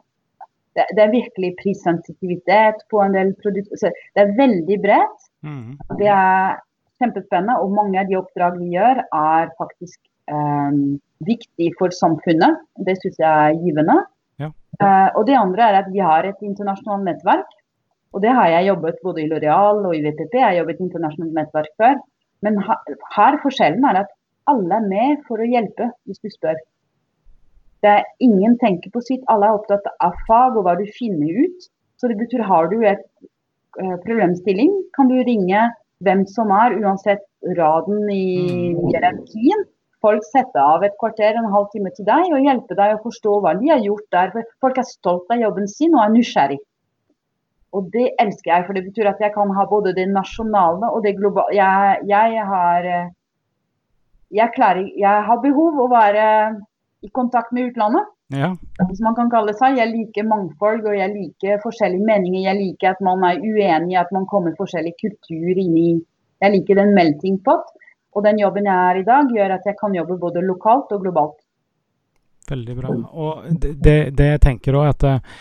[0.76, 3.94] Det, det, er virkelig prissensitivitet på en del produkter.
[4.14, 5.24] det er veldig bredt.
[5.42, 5.78] Mm.
[5.98, 6.60] Det er
[7.02, 7.58] kjempespennende.
[7.62, 9.98] Og mange av de oppdrag vi gjør, er faktisk
[10.30, 12.60] um, viktig for samfunnet.
[12.86, 13.98] Det syns jeg er givende.
[14.42, 14.52] Ja.
[14.78, 17.58] Uh, og det andre er at vi har et internasjonalt nettverk.
[18.14, 20.38] Og det har jeg jobbet både i Loreal og i VPP.
[20.38, 22.00] Jeg har jobbet internasjonalt nettverk før.
[22.44, 24.14] Men her forskjellen er at
[24.50, 26.58] alle er med for å hjelpe, hvis du spør.
[27.80, 31.44] Det er ingen tenker på sitt, alle er opptatt av fag og hva du finner
[31.44, 31.68] ut.
[32.00, 33.04] Så det betyr har du et
[33.80, 35.66] uh, problemstilling, kan du ringe
[36.04, 37.24] hvem som er, uansett
[37.58, 38.24] raden i
[38.72, 38.80] mm.
[38.88, 39.66] hierarkien.
[40.00, 43.36] Folk setter av et kvarter, en halv time til deg og hjelper deg å forstå
[43.44, 44.32] hva de har gjort der.
[44.64, 46.60] Folk er stolt av jobben sin og er nysgjerrig.
[47.76, 51.04] Og det elsker jeg, for det betyr at jeg kan ha både det nasjonale og
[51.04, 51.52] det globale.
[51.54, 53.12] Jeg, jeg har uh,
[54.30, 56.24] jeg, klarer, jeg har behov å være
[57.00, 58.08] i kontakt med utlandet.
[58.30, 58.52] Ja.
[58.88, 59.78] Hvis man kan kalle det seg.
[59.80, 62.44] Jeg liker mangfold og jeg liker forskjellige meninger.
[62.46, 65.90] Jeg liker at man er uenig, at man kommer forskjellig kultur inn i
[66.40, 67.66] Jeg liker den melting pot.
[68.16, 71.02] Og den jobben jeg er i dag, gjør at jeg kan jobbe både lokalt og
[71.04, 71.38] globalt.
[72.50, 72.94] Veldig bra.
[73.12, 75.34] Og det, det jeg tenker også, at eh,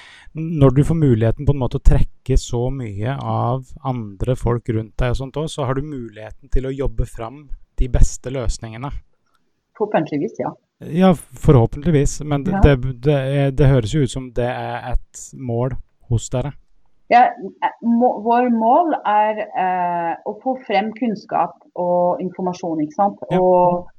[0.59, 4.93] når du får muligheten på en måte å trekke så mye av andre folk rundt
[5.01, 7.47] deg, og sånt også, så har du muligheten til å jobbe fram
[7.79, 8.91] de beste løsningene.
[9.79, 10.53] Forhåpentligvis, ja.
[10.79, 12.21] Ja, forhåpentligvis.
[12.21, 12.61] Men det, ja.
[12.63, 15.75] det, det, det, høres jo ut som det er et mål
[16.09, 16.53] hos dere.
[17.09, 17.25] Ja,
[17.81, 22.83] må, Vår mål er eh, å få frem kunnskap og informasjon.
[22.85, 23.23] ikke sant?
[23.31, 23.41] Ja.
[23.41, 23.89] Og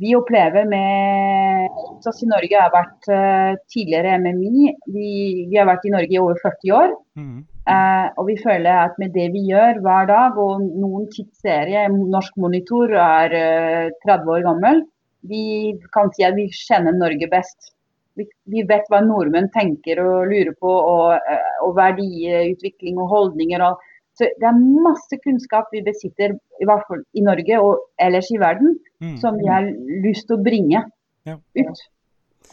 [0.00, 4.72] vi opplever med SAS i Norge har vært uh, tidligere MMI.
[4.90, 5.10] Vi,
[5.50, 6.94] vi, har vært i Norge i over 40 år.
[7.20, 7.44] Mm.
[7.64, 12.34] Uh, og vi føler at med det vi gjør hver dag, og noen tidsserier Norsk
[12.42, 14.82] Monitor er uh, eh, 30 år gammel,
[15.28, 17.72] vi kan si at vi kjenner Norge best.
[18.14, 21.32] Vi, vi vet hva nordmenn tenker og lurer på, og,
[21.66, 23.64] og verdiutvikling og holdninger.
[23.66, 23.82] og
[24.14, 28.38] så det er masse kunnskap vi besitter, i hvert fall i Norge og ellers i
[28.38, 29.16] verden, mm.
[29.18, 29.66] som vi har
[30.04, 30.84] lyst til å bringe
[31.26, 31.34] ja.
[31.34, 31.82] ut.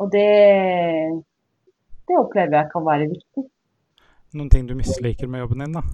[0.02, 0.30] Og det,
[2.10, 3.46] det opplever jeg kan være viktig.
[4.40, 5.86] Noen ting du misliker med jobben din, da?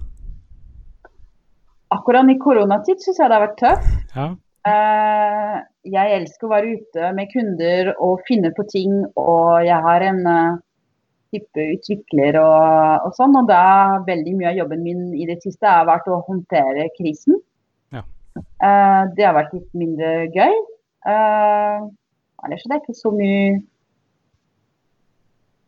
[1.92, 3.94] Akkurat i koronatid syns jeg det har vært tøft.
[4.14, 4.28] Ja.
[4.68, 10.04] Uh, jeg elsker å være ute med kunder og finne på ting, og jeg har
[10.04, 10.58] en uh,
[11.32, 13.36] type utvikler og, og, sånn.
[13.40, 13.62] Og da
[14.08, 17.38] veldig mye av jobben min i det siste har vært å håndtere krisen.
[17.94, 18.04] Ja.
[18.36, 20.60] Uh, det har vært litt mindre gøy.
[21.08, 23.38] Ellers er det ikke så mye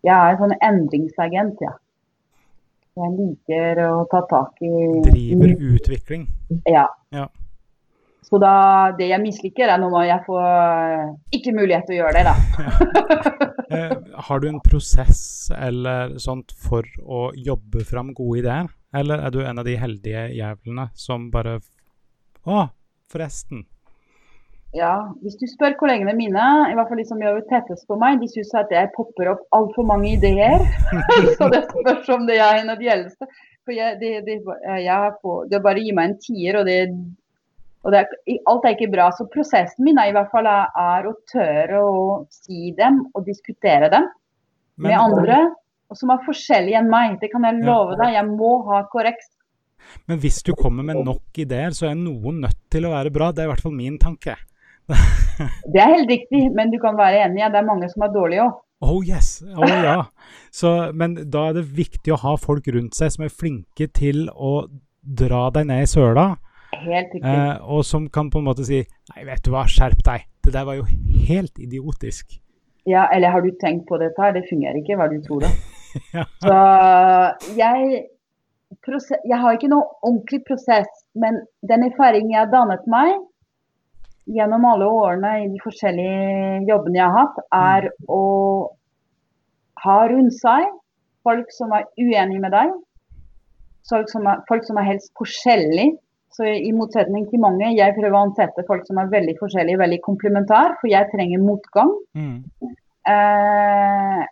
[0.04, 1.72] Jeg er en sånn endringsagent, ja.
[3.00, 4.70] Jeg liker å ta tak i
[5.06, 6.26] Driver utvikling?
[6.68, 6.88] Ja.
[7.14, 7.28] ja.
[8.26, 8.52] Så da,
[8.98, 12.34] det jeg misliker, er når jeg får eh, ikke mulighet til å gjøre det, da.
[13.74, 13.96] eh,
[14.28, 15.22] har du en prosess
[15.56, 18.70] eller sånt for å jobbe fram gode ideer?
[18.96, 21.60] Eller er du en av de heldige jævlene som bare
[22.48, 22.64] Å,
[23.12, 23.66] forresten.
[24.72, 28.20] Ja, hvis du spør kollegene mine, i hvert fall de som gjør tettest på meg,
[28.22, 30.62] de syns at jeg popper opp altfor mange ideer.
[31.38, 33.26] så det spørs om det er en av de eldste.
[33.66, 34.38] For jeg, det, det,
[34.84, 36.78] jeg får, det bare gir meg en tier, og det
[37.80, 38.08] og er,
[38.50, 39.08] alt er ikke bra.
[39.16, 43.24] Så prosessen min er i hvert fall er, er å tørre å si dem og
[43.28, 44.08] diskutere dem
[44.76, 45.40] Men, med andre
[45.90, 47.18] og som er forskjellige enn meg.
[47.22, 48.14] Det kan jeg love deg.
[48.14, 49.32] Jeg må ha korrekt.
[50.06, 53.32] Men hvis du kommer med nok ideer, så er noen nødt til å være bra.
[53.34, 54.36] Det er i hvert fall min tanke.
[55.72, 57.42] det er helt riktig, men du kan være enig.
[57.42, 58.60] Det er mange som er dårlige òg.
[58.80, 60.06] Oh yes, oh ja.
[60.56, 64.30] Så, men da er det viktig å ha folk rundt seg som er flinke til
[64.32, 66.30] å dra deg ned i søla
[66.72, 67.26] Helt riktig.
[67.26, 70.28] Eh, og som kan på en måte si Nei, vet du hva, skjerp deg.
[70.44, 70.86] Det der var jo
[71.28, 72.38] helt idiotisk.
[72.88, 74.16] Ja, eller har du tenkt på dette?
[74.22, 74.32] her?
[74.36, 75.50] Det fungerer ikke, hva du tror da.
[76.16, 76.24] ja.
[76.46, 76.56] Så
[77.58, 78.06] jeg
[78.70, 83.16] jeg har ikke noe ordentlig prosess, men den erfaringen jeg har dannet meg
[84.30, 88.20] gjennom alle årene i de forskjellige jobbene jeg har hatt, er å
[89.84, 90.68] ha rundt seg
[91.26, 92.72] folk som er uenige med deg.
[93.90, 95.98] Folk som er, folk som er helst forskjellige.
[96.30, 99.98] Så i motsetning til mange, jeg prøver å ansette folk som er veldig forskjellige, veldig
[100.04, 101.90] komplementar, for jeg trenger motgang.
[102.14, 102.36] Mm.
[103.10, 104.22] Eh,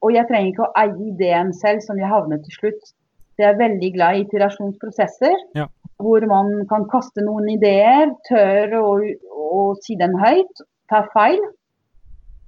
[0.00, 2.92] og jeg trenger ikke å eie ideen selv som jeg havnet til slutt.
[3.34, 5.66] Så jeg er veldig glad i iterasjonsprosesser, Ja.
[5.98, 8.88] hvor man kan kaste noen ideer, tør å,
[9.34, 11.40] å si den høyt, ta feil,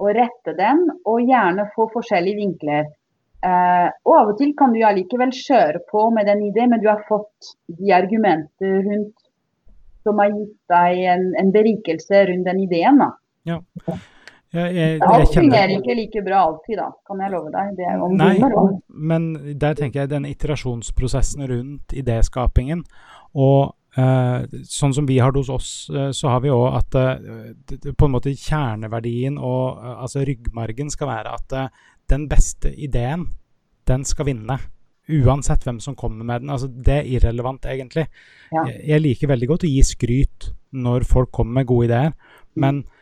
[0.03, 2.91] og rette den, og gjerne få forskjellige vinkler.
[3.43, 6.89] Eh, og av og til kan du allikevel kjøre på med den ideen, men du
[6.91, 9.17] har fått de argumenter rundt
[10.03, 13.03] som har gitt deg en, en berikelse rundt den ideen.
[13.03, 13.11] da.
[14.53, 17.77] Jeg, jeg, jeg Alt fungerer ikke like bra alltid, da, kan jeg love deg.
[17.79, 18.35] Det er om Nei,
[19.13, 19.29] men
[19.59, 22.83] der tenker jeg den iterasjonsprosessen rundt idéskapingen
[23.33, 26.99] og eh, sånn som vi har det hos oss, eh, så har vi òg at
[26.99, 31.57] det, det, på en måte kjerneverdien og altså ryggmargen skal være at
[32.13, 33.27] den beste ideen,
[33.89, 34.59] den skal vinne.
[35.11, 36.53] Uansett hvem som kommer med den.
[36.55, 38.07] Altså, det er irrelevant, egentlig.
[38.53, 38.67] Ja.
[38.71, 42.13] Jeg, liker veldig godt å gi skryt når folk kommer med gode ideer,
[42.55, 42.93] men eh,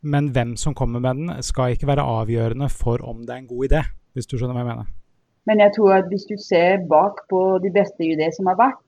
[0.00, 3.50] men hvem som kommer med den, skal ikke være avgjørende for om det er en
[3.50, 3.82] god idé,
[4.16, 4.94] hvis du skjønner hva jeg mener.
[5.48, 8.82] Men jeg tror at hvis du ser bak på de beste ideer som har vært,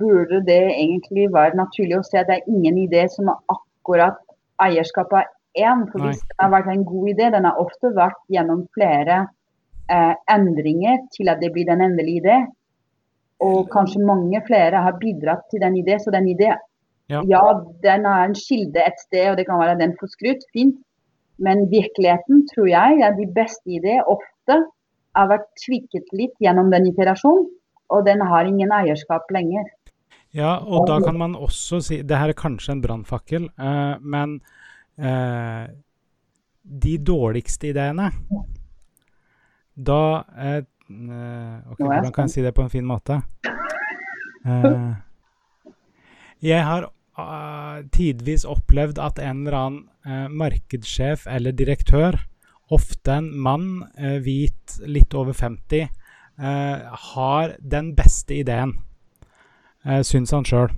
[0.00, 4.20] burde det egentlig være naturlig å se at det er ingen idé som er akkurat
[4.62, 5.86] eierskapet av én.
[5.90, 9.24] For hvis den har vært en god idé, den har ofte vært gjennom flere
[9.90, 12.38] eh, endringer til at det blir den endelige idé.
[13.44, 15.98] Og kanskje mange flere har bidratt til den idé.
[16.02, 16.54] Så den idé,
[17.08, 17.20] Ja.
[17.22, 17.42] ja,
[17.82, 20.80] den er en kilde et sted, og det kan være den får skryt, fint.
[21.38, 24.56] Men virkeligheten tror jeg er de beste ideer ofte
[25.16, 27.46] har vært tvikket litt gjennom den iterasjonen,
[27.92, 29.64] og den har ingen eierskap lenger.
[30.36, 34.40] Ja, og da kan man også si Det her er kanskje en brannfakkel, eh, men
[34.98, 35.66] eh,
[36.66, 38.10] de dårligste ideene
[39.76, 40.00] Da
[40.34, 43.20] eh, eh, Ok, hvordan kan jeg si det på en fin måte?
[44.46, 44.94] Eh,
[46.44, 52.18] jeg har uh, tidvis opplevd at en eller annen eh, markedssjef eller direktør,
[52.70, 53.86] ofte en mann,
[54.22, 55.86] hvit, litt over 50,
[56.38, 58.76] eh, har den beste ideen
[59.86, 60.74] uh, syns han sjøl.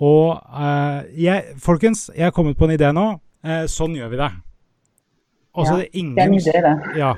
[0.00, 3.06] Og uh, jeg, folkens, jeg har kommet på en idé nå.
[3.44, 4.30] Uh, sånn gjør vi det.
[5.58, 6.74] Og så Ja, er det Det er en idé, det.
[7.00, 7.12] Ja.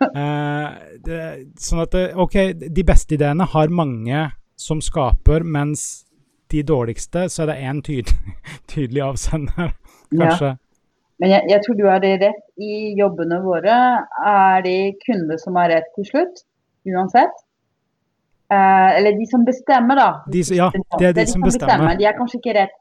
[0.00, 0.68] Uh,
[1.06, 1.20] det,
[1.60, 4.26] sånn at det, OK, de beste ideene har mange
[4.60, 6.04] som skaper, mens
[6.50, 8.34] de dårligste, så er det én tydelig,
[8.72, 9.72] tydelig avsender,
[10.10, 10.26] Ja.
[10.26, 10.56] kanskje.
[11.20, 12.44] Men jeg, jeg tror du har det rett.
[12.56, 13.74] I jobbene våre
[14.26, 16.42] er det kunder som har rett til slutt,
[16.88, 17.34] uansett.
[18.50, 20.08] Eh, eller de som bestemmer, da.
[20.26, 21.94] De, ja, det er de som bestemmer.
[21.98, 22.76] De er kanskje ikke rett.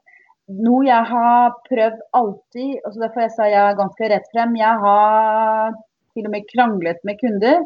[0.50, 4.56] Noe jeg har prøvd alltid, og så derfor jeg sa jeg er ganske rett frem.
[4.58, 5.76] Jeg har
[6.18, 7.60] til og med kranglet med kunder.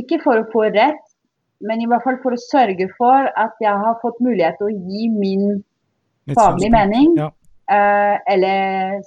[0.00, 1.02] Ikke for å få rett,
[1.60, 4.88] men i hvert fall for å sørge for at jeg har fått mulighet til å
[4.88, 5.44] gi min
[6.32, 7.12] faglige faglig mening.
[7.20, 7.28] Ja.
[7.76, 9.02] eh, eller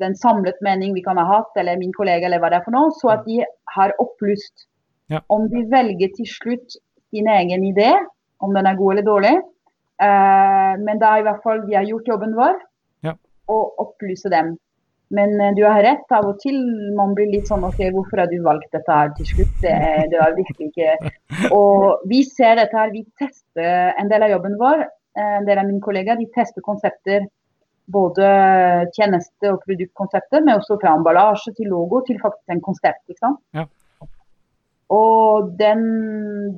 [0.00, 2.74] den samlet mening vi kan ha hatt, eller min kollega, eller hva det er for
[2.74, 3.44] noe, så at de
[3.76, 4.64] har opplyst.
[5.12, 5.20] Ja.
[5.28, 6.80] Om de velger til slutt
[7.14, 7.92] sin egen idé,
[8.42, 9.34] om den er god eller dårlig.
[10.02, 12.58] Uh, men da i hvert fall vi har gjort jobben vår,
[13.06, 13.12] Ja.
[13.48, 14.56] og opplyse dem.
[15.14, 16.56] Men eh, du har rett, av og til
[16.96, 19.52] man blir litt sånn OK, hvorfor har du valgt dette her til slutt?
[19.62, 19.74] Det,
[20.10, 21.12] det var virkelig ikke
[21.58, 24.82] Og vi ser dette her, vi tester en del av jobben vår.
[25.14, 27.28] eh, En del av mine kollegaer de tester konsepter
[27.86, 28.26] både
[28.96, 33.04] tjeneste- og produktkonsepter, men også fra emballasje til logo til faktisk en konsept.
[33.12, 33.38] ikke sant?
[33.54, 33.66] Ja.
[34.92, 35.84] Og den,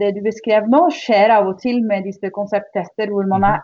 [0.00, 3.62] det du beskrev nå, skjer av og til med disse konsepttester hvor man er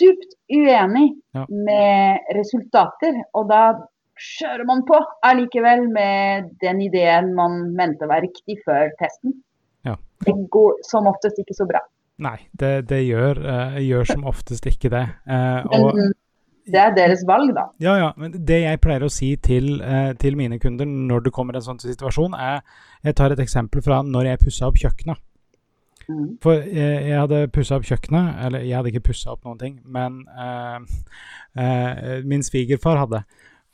[0.00, 1.12] dypt uenig.
[1.32, 1.46] Ja.
[1.48, 3.22] med resultater.
[3.38, 3.62] Og da
[4.20, 9.38] kjører man på allikevel med den ideen man mente var riktig før testen.
[9.86, 9.96] Ja.
[10.26, 11.80] Det går som oftest ikke så bra.
[12.22, 15.06] Nei, det, det gjør, uh, gjør som oftest ikke det.
[15.26, 16.02] Uh, og,
[16.66, 17.66] det er deres valg, da.
[17.82, 18.12] Ja, ja.
[18.20, 21.64] Men det jeg pleier å si til, eh, til mine kunder når det kommer en
[21.66, 22.62] sånn situasjon, er
[23.02, 25.18] Jeg tar et eksempel fra når jeg pussa opp kjøkkenet.
[26.06, 26.38] Mm.
[26.42, 29.80] For jeg, jeg hadde pussa opp kjøkkenet, eller jeg hadde ikke pussa opp noen ting,
[29.84, 30.78] men eh,
[31.58, 33.24] eh, min svigerfar hadde.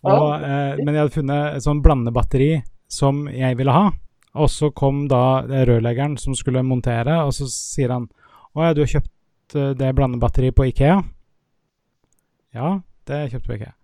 [0.06, 3.90] Og, eh, men jeg hadde funnet et sånn blandebatteri som jeg ville ha.
[4.38, 8.08] Og så kom da rørleggeren som skulle montere, og så sier han
[8.56, 11.00] Å ja, du har kjøpt eh, det blandebatteriet på Ikea?
[12.58, 12.70] Ja,
[13.08, 13.74] det kjøpte ikke.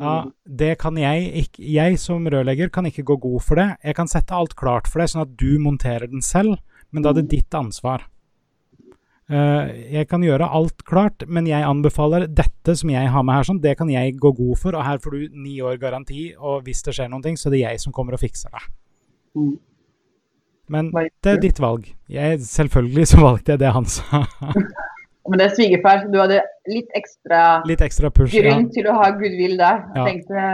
[0.00, 0.14] Ja,
[0.48, 3.68] det kan jeg ikke Jeg som rørlegger kan ikke gå god for det.
[3.84, 6.56] Jeg kan sette alt klart for deg, sånn at du monterer den selv,
[6.90, 8.06] men da er det ditt ansvar.
[9.32, 13.48] Eh, jeg kan gjøre alt klart, men jeg anbefaler dette som jeg har med her,
[13.48, 16.64] sånn, det kan jeg gå god for, og her får du ni år garanti, og
[16.66, 18.64] hvis det skjer noen ting, så er det jeg som kommer og fikser det.
[19.38, 19.54] Mm.
[20.72, 21.88] Men det er ditt valg.
[22.08, 24.24] Jeg, selvfølgelig så valgte jeg det han sa.
[25.28, 28.34] Men det er svigerfar, så du hadde litt ekstra Litt ekstra push.
[28.34, 29.84] Ja, grunn til å ha goodwill der.
[29.94, 30.06] Ja.
[30.08, 30.46] Tenkte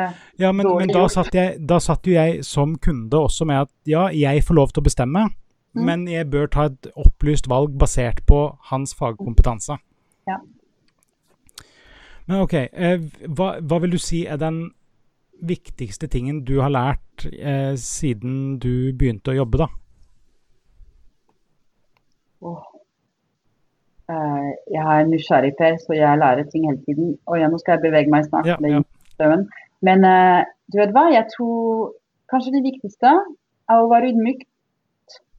[0.45, 3.73] ja men, men da, satt jeg, da satt jo jeg som kunde også med at
[3.89, 5.29] ja, jeg får lov til å bestemme,
[5.77, 5.85] Mm.
[5.85, 8.39] men jeg bør ta et opplyst valg basert på
[8.71, 9.77] hans fagkompetanse.
[10.27, 10.39] Ja.
[12.27, 12.97] Men ok, eh,
[13.29, 14.71] hva, hva vil du si er den
[15.45, 19.69] viktigste tingen du har lært eh, siden du begynte å jobbe, da?
[22.41, 22.65] åh.
[24.69, 27.17] Eh, Jeg er nysgjerrig, Per, så jeg lærer ting hele tiden.
[27.27, 28.47] Og ja, nå skal jeg bevege meg snart.
[28.47, 29.37] Ja, ja.
[29.83, 30.43] Men uh,
[30.73, 31.93] du vet hva, jeg tror
[32.31, 33.11] kanskje det viktigste
[33.71, 34.45] er å være ydmyk.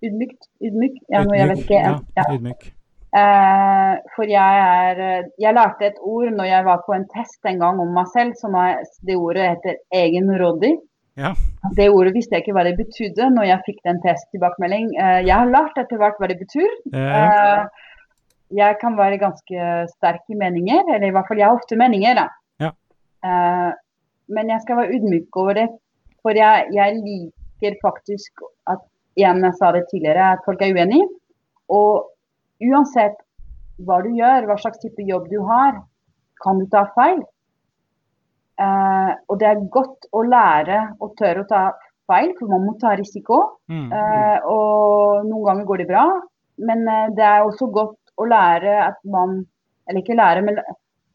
[0.04, 0.48] Ydmykt?
[0.64, 1.00] Ydmyk?
[1.12, 1.80] Ja, nå, jeg vet ikke.
[1.86, 2.28] Ja, Ja.
[2.36, 2.70] ydmyk.
[3.10, 7.42] Uh, for jeg er eh, Jeg lærte et ord når jeg var på en test
[7.50, 10.76] en gang om meg selv, som er det ordet heter egenrådig.
[11.18, 11.32] Ja.
[11.76, 14.92] Det ordet visste jeg ikke hva det betydde når jeg fikk den testtilbakemelding.
[14.94, 16.70] Uh, jeg har lært etter hvert hva det betyr.
[16.94, 17.66] Eh, Eh,
[18.56, 22.18] jeg kan være ganske sterk i meninger, eller i hvert fall jeg har ofte meninger,
[22.18, 22.28] da.
[22.64, 22.72] Ja.
[23.26, 23.72] Uh,
[24.34, 25.68] men jeg skal være ydmyk over det,
[26.24, 28.82] for jeg, jeg liker faktisk at
[29.20, 31.08] igjen, jeg sa det tidligere, at folk er uenige.
[31.70, 32.10] Og
[32.66, 33.18] uansett
[33.86, 35.82] hva du gjør, hva slags type jobb du har,
[36.44, 37.22] kan du ta feil.
[38.60, 41.64] Uh, og det er godt å lære å tørre å ta
[42.10, 43.44] feil, for man må ta risiko.
[43.70, 46.06] mm, Uh, og noen ganger går det bra,
[46.60, 46.84] men
[47.16, 49.46] det er også godt å lære at man
[49.90, 50.58] Eller ikke lære, men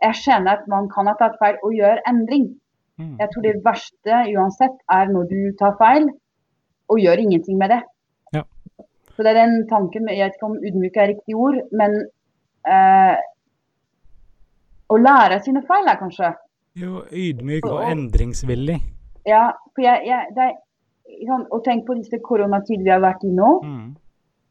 [0.02, 2.48] jeg kjenner at man kan ha tatt feil og gjør endring.
[2.98, 3.12] mm.
[3.20, 6.08] Jeg tror det verste uansett er når du tar feil
[6.90, 7.78] og gjør ingenting med det.
[8.34, 8.42] Ja.
[9.14, 11.94] Så det er den tanken Jeg vet ikke om ydmyk er riktig ord, men
[12.66, 13.14] eh,
[14.90, 16.32] å lære sine feil er kanskje
[16.82, 18.80] Jo, ydmyk og Og- endringsvillig.
[19.26, 20.54] Ja, for jeg, jeg, det er,
[21.28, 23.52] sånn, Og tenk på disse koronatider vi har vært i nå.
[23.62, 23.94] Mm.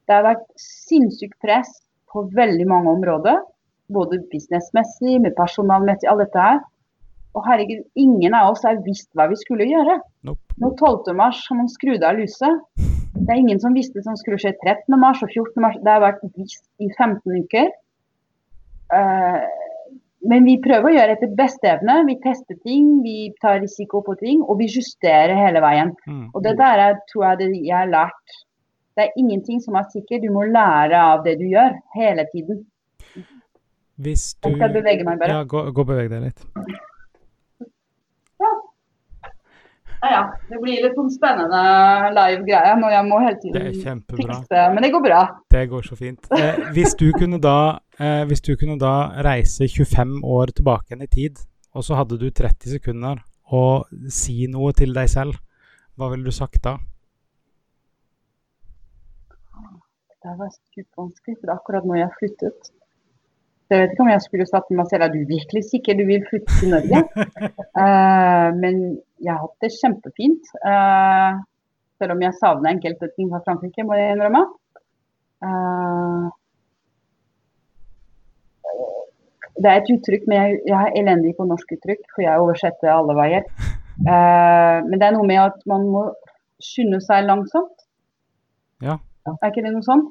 [0.08, 1.70] Det har vært sinnssykt press
[2.14, 3.41] på veldig mange områder.
[3.93, 6.61] Både businessmessig, med personalmessig, alt dette her.
[7.34, 9.97] Og herregud, ingen av oss har visst hva vi skulle gjøre.
[10.28, 10.57] Nope.
[10.61, 11.14] Nå 12.
[11.18, 12.61] mars har man skrudd av lyset.
[13.14, 14.93] Det er ingen som visste som skulle skje 13.
[15.01, 15.57] mars og 14.
[15.64, 15.78] mars.
[15.82, 17.72] Det har vært visst i 15 uker.
[18.93, 19.41] Uh,
[20.30, 21.97] men vi prøver å gjøre etter beste evne.
[22.07, 25.91] Vi tester ting, vi tar risiko på ting, og vi justerer hele veien.
[26.07, 26.28] Mm.
[26.32, 28.38] Og det der er, tror jeg det jeg har lært.
[28.94, 30.22] Det er ingenting som er sikkert.
[30.22, 32.66] Du må lære av det du gjør, hele tiden.
[33.96, 35.38] Hvis du Jeg skal bevege meg bare.
[35.38, 36.46] Ja, gå, gå og beveg deg litt.
[40.04, 40.24] Ja, ja.
[40.50, 41.62] Det blir litt sånn spennende
[42.12, 44.64] live-greie når jeg må hele Det tiden fikse.
[44.76, 45.22] Men det går bra.
[45.54, 46.28] Det går så fint.
[46.36, 47.08] Eh, hvis, du
[47.39, 47.58] da,
[48.00, 52.20] eh, hvis du kunne da reise 25 år tilbake igjen i tid, og så hadde
[52.20, 53.24] du 30 sekunder
[53.54, 55.39] å si noe til deg selv,
[55.96, 56.78] hva ville du sagt da?
[60.24, 62.68] Det var supervanskelig, for det er akkurat når jeg har flyttet.
[63.64, 65.98] Så jeg vet ikke om jeg skulle sagt til meg selv er du virkelig sikker
[66.00, 67.02] du vil flytte til Norge.
[67.80, 68.80] uh, men
[69.24, 70.54] jeg har hatt det kjempefint.
[70.64, 71.44] Uh,
[72.00, 74.46] selv om jeg savner enkelte ting fra Frankrike, må jeg innrømme.
[75.44, 76.32] Uh,
[79.60, 82.96] det er et uttrykk, men jeg, jeg er elendig på norsk uttrykk, for jeg oversetter
[82.96, 83.48] alle veier.
[84.04, 86.08] Men det er noe med at man må
[86.64, 87.84] skynde seg langsomt.
[88.84, 88.98] Ja.
[89.30, 90.04] Er ikke det noe sånn?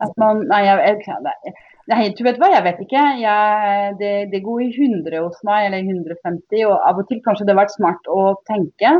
[0.00, 1.52] At man, nei, jeg, jeg,
[1.90, 3.02] nei, du vet hva, jeg vet ikke.
[3.20, 6.62] Jeg, det, det går i 100 hos meg, eller 150.
[6.70, 8.94] Og av og til kanskje det har vært smart å tenke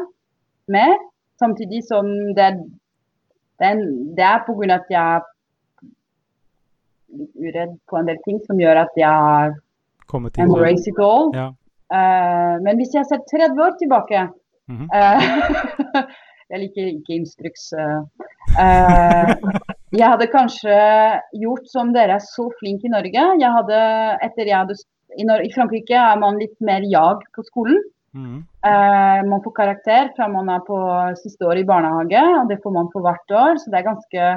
[0.68, 0.96] mer.
[1.40, 2.50] Samtidig som det,
[3.62, 3.70] det,
[4.18, 5.24] det er av at jeg er
[7.18, 9.56] litt uredd på en del ting som gjør at jeg har
[10.08, 11.30] Komme til embrace it all.
[11.36, 11.48] Ja.
[11.88, 14.26] Uh, men hvis jeg ser 30 år tilbake
[14.68, 14.88] Mhm.
[14.92, 15.22] eh,
[16.48, 17.72] Jeg liker ikke instruks.
[17.76, 18.28] eh.
[18.58, 19.32] Eh,
[19.92, 20.76] jeg hadde kanskje
[21.42, 23.24] gjort som dere er så flinke i Norge.
[23.40, 23.80] Jeg hadde,
[24.24, 24.76] etter jeg hadde,
[25.16, 27.80] i, I Frankrike er man litt mer jag på skolen.
[28.16, 28.38] Mm.
[28.64, 30.76] Uh, man får karakter fra man er på
[31.20, 33.60] siste år i barnehage, og det får man for hvert år.
[33.60, 34.30] Så det er ganske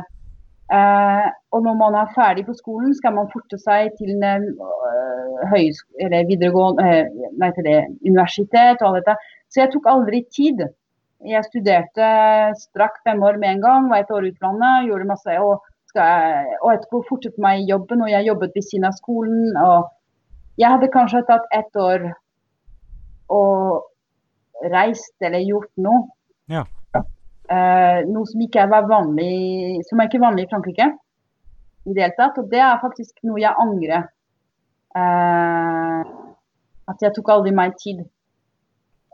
[0.75, 5.47] uh, Og når man er ferdig på skolen, skal man forte seg til en uh,
[5.53, 6.91] høys- eller videregående
[7.39, 9.17] Nei, til det universitet og alt dette.
[9.51, 10.67] Så jeg tok aldri tid.
[11.29, 12.05] Jeg studerte
[12.57, 15.35] strakk fem år med en gang, var et år i utlandet, gjorde masse.
[15.37, 19.51] Og, jeg, og etterpå fortsatte meg i jobben, og jeg jobbet ved siden av skolen.
[19.57, 19.91] og
[20.59, 22.09] jeg hadde kanskje tatt ett år
[23.31, 26.03] og reist eller gjort noe.
[26.51, 26.65] Ja.
[27.51, 30.87] Uh, noe som ikke var vanlig, som er ikke vanlig i Frankrike
[31.87, 32.37] i det hele tatt.
[32.39, 34.09] Og det er faktisk noe jeg angrer.
[34.91, 36.03] Uh,
[36.91, 38.03] at jeg tok aldri meg tid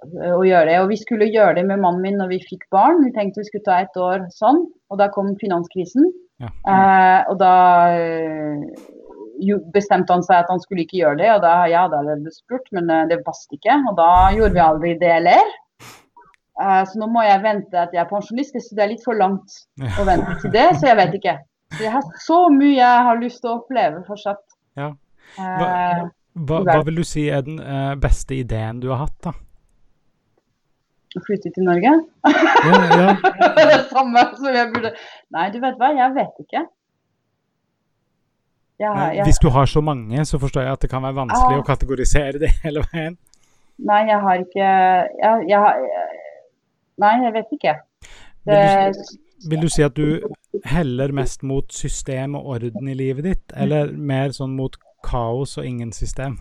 [0.06, 0.78] å gjøre det.
[0.84, 3.04] Og vi skulle gjøre det med mannen min når vi fikk barn.
[3.06, 6.12] Vi tenkte vi skulle ta et år sånn, og da kom finanskrisen.
[6.44, 6.52] Ja.
[6.70, 7.54] Eh, og da
[7.98, 8.66] eh,
[9.74, 12.36] bestemte han seg at han skulle ikke gjøre det, og da ja, da hadde jeg
[12.38, 13.80] spurt, men eh, det passet ikke.
[13.90, 15.56] Og da gjorde vi aldri det heller.
[16.62, 18.58] Eh, så nå må jeg vente at jeg er pensjonist.
[18.58, 19.60] så det er litt for langt
[19.98, 21.36] å vente til det, så jeg vet ikke.
[21.82, 24.46] Jeg har så mye jeg har lyst til å oppleve fortsatt.
[24.80, 24.94] Ja.
[25.42, 26.06] Eh,
[26.38, 29.34] Hva, hva, hva vil du si er den eh, beste ideen du har hatt, da?
[31.18, 31.92] Å flytte til Norge.
[32.28, 33.14] Ja, ja.
[33.72, 34.92] det samme som jeg burde
[35.36, 36.64] Nei, du vet hva, jeg vet ikke.
[38.78, 41.58] Jeg, jeg, Hvis du har så mange, så forstår jeg at det kan være vanskelig
[41.58, 41.62] Ah.
[41.64, 43.16] å kategorisere det hele veien.
[43.78, 46.10] nei, jeg har ikke jeg, jeg,
[46.98, 47.74] Nei, jeg vet ikke.
[48.48, 49.02] Vil du,
[49.52, 50.24] vil du si at du
[50.66, 55.66] heller mest mot system og orden i livet ditt, eller mer sånn mot kaos og
[55.70, 56.40] ingen system?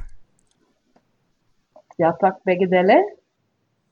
[1.97, 3.01] ja takk, begge deler.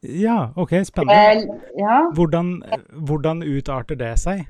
[0.04, 1.60] Ja, OK, spennende.
[1.78, 2.02] Ja.
[2.14, 4.44] Hvordan, hvordan utarter det seg?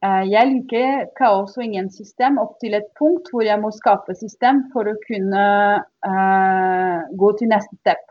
[0.00, 4.14] Eh, Jeg liker kaos og ingen system opp til et punkt hvor jeg må skape
[4.16, 5.48] system for å kunne
[5.80, 8.06] uh, gå til neste step.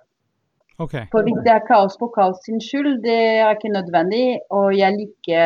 [0.80, 1.08] Okay.
[1.12, 4.40] For hvis det er kaos for kaos sin skyld, det er ikke nødvendig.
[4.56, 5.42] Og jeg liker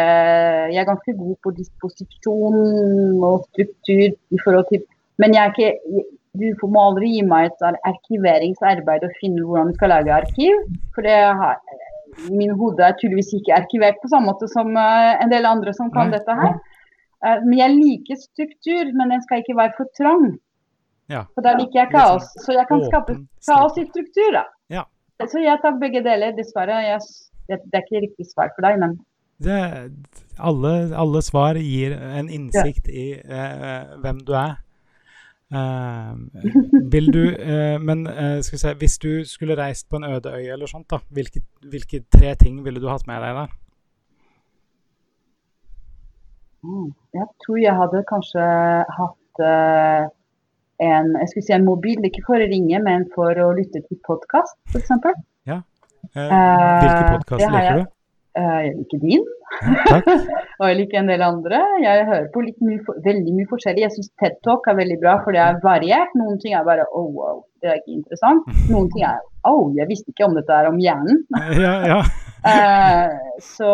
[0.69, 4.83] Jeg er ganske god på disposisjon og struktur i forhold til
[5.17, 6.03] Men jeg er ikke
[6.33, 10.63] Du må aldri gi meg et sånn arkiveringsarbeid og finne hvordan du skal lage arkiv.
[10.95, 11.59] For det har
[12.29, 15.87] Min hode er tydeligvis ikke arkivert på samme måte som eh, en del andre som
[15.93, 16.19] kan Nei.
[16.19, 16.51] dette her.
[17.25, 20.27] Eh, Men jeg liker struktur, men den skal ikke være for trang.
[21.09, 21.23] Ja.
[21.33, 22.27] For da liker jeg kaos.
[22.45, 23.15] Så jeg kan skape
[23.47, 24.43] kaos i struktur, da.
[24.69, 24.83] Ja.
[25.25, 26.77] Så jeg tar begge deler, dessverre.
[26.85, 27.01] Jeg,
[27.49, 28.99] det, det er ikke riktig svar for deg, men
[29.43, 29.57] Det,
[30.37, 34.59] alle, alle svar gir en innsikt i eh, hvem du er.
[35.53, 36.13] Eh,
[36.93, 40.31] vil du eh, Men eh, skal vi se Hvis du skulle reist på en øde
[40.33, 43.51] øy eller sånt, da, hvilke, hvilke tre ting ville du hatt med deg der?
[46.63, 48.43] mm, jeg tror jeg hadde kanskje
[48.97, 50.03] hatt uh,
[50.87, 53.99] en jeg skulle si en mobil, ikke for å ringe, men for å lytte til
[54.07, 54.89] podkast, f.eks.
[56.13, 56.29] Eh,
[56.81, 57.85] hvilke podkast uh, liker du?
[58.33, 59.25] Eh, jeg liker din,
[60.59, 61.59] og jeg liker en del andre.
[61.83, 63.83] Jeg hører på mye, veldig mye forskjellig.
[63.83, 66.15] Jeg syns TED Talk er veldig bra, for det er variert.
[66.17, 68.49] Noen ting er bare oh, wow, det er ikke interessant.
[68.73, 71.21] Noen ting er oh, jeg visste ikke om dette er om hjernen.
[71.63, 71.99] Ja, ja.
[72.43, 73.69] Eh, så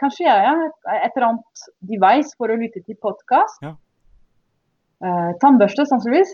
[0.00, 0.64] kanskje jeg er
[0.96, 3.60] et eller annet device for å lytte til podkast.
[3.62, 3.76] Ja.
[5.04, 6.32] Uh, tannbørste, sannsynligvis.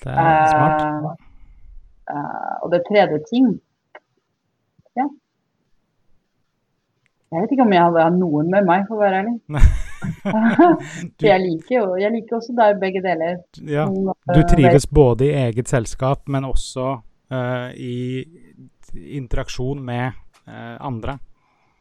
[0.00, 1.20] Det er smart.
[2.08, 3.48] Uh, og det tredje ting
[4.96, 5.06] ja.
[7.32, 9.36] Jeg vet ikke om jeg hadde hatt noen med meg, for å være ærlig.
[11.16, 13.38] Du, jeg liker, jo- jeg liker også der begge deler.
[13.66, 16.84] ja, du trives både i eget selskap, men også
[17.32, 18.22] uh, i
[19.18, 20.12] interaksjon med
[20.46, 21.16] uh, andre.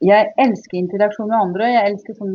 [0.06, 1.68] Jeg elsker interaksjon med andre.
[1.76, 2.32] Jeg elsker som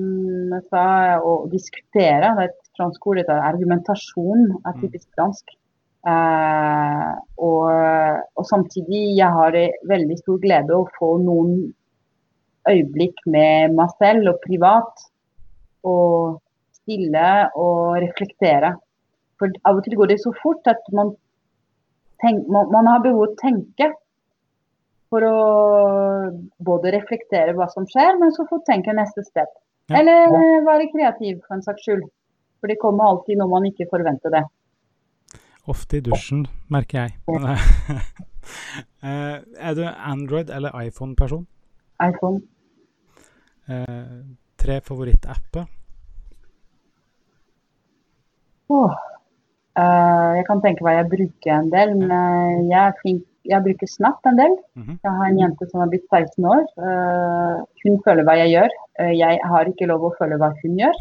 [0.54, 0.84] jeg sa,
[1.20, 2.30] å diskutere.
[2.38, 3.20] Det er et fransk ord.
[3.20, 4.80] Dette argumentasjon er Mm.
[4.84, 5.56] typisk fransk.
[6.06, 7.10] Uh,
[7.44, 7.66] og,
[8.40, 9.56] og samtidig jeg har
[9.90, 11.58] veldig stor glede å få noen
[12.68, 15.08] øyeblikk med meg selv og privat.
[15.86, 16.40] Og
[16.80, 18.74] stille og reflektere.
[19.40, 21.14] For av og til går det så fort at man,
[22.20, 23.92] tenk, man, man har behov å tenke
[25.10, 25.36] for å
[26.62, 29.48] både reflektere hva som skjer, men så få tenke neste sted.
[29.90, 32.04] Eller eh, være kreativ, for en saks skyld.
[32.60, 34.44] For det kommer alltid når man ikke forventer det.
[35.70, 37.16] Ofte i dusjen, merker jeg.
[39.04, 41.44] Eh, er du Android- eller iPhone-person?
[42.08, 42.40] iPhone.
[43.70, 44.16] Eh,
[44.58, 45.66] tre favorittapper?
[48.70, 48.94] Oh.
[49.78, 53.88] Uh, jeg kan tenke meg jeg bruker en del, men uh, jeg flink jeg bruker
[53.88, 54.54] Snap en del.
[54.76, 54.98] Mhm.
[55.00, 56.66] Jeg har en jente som har blitt 16 år.
[56.76, 58.74] Uh, hun føler hva jeg gjør.
[59.16, 60.98] Jeg har ikke lov å føle hva hun gjør.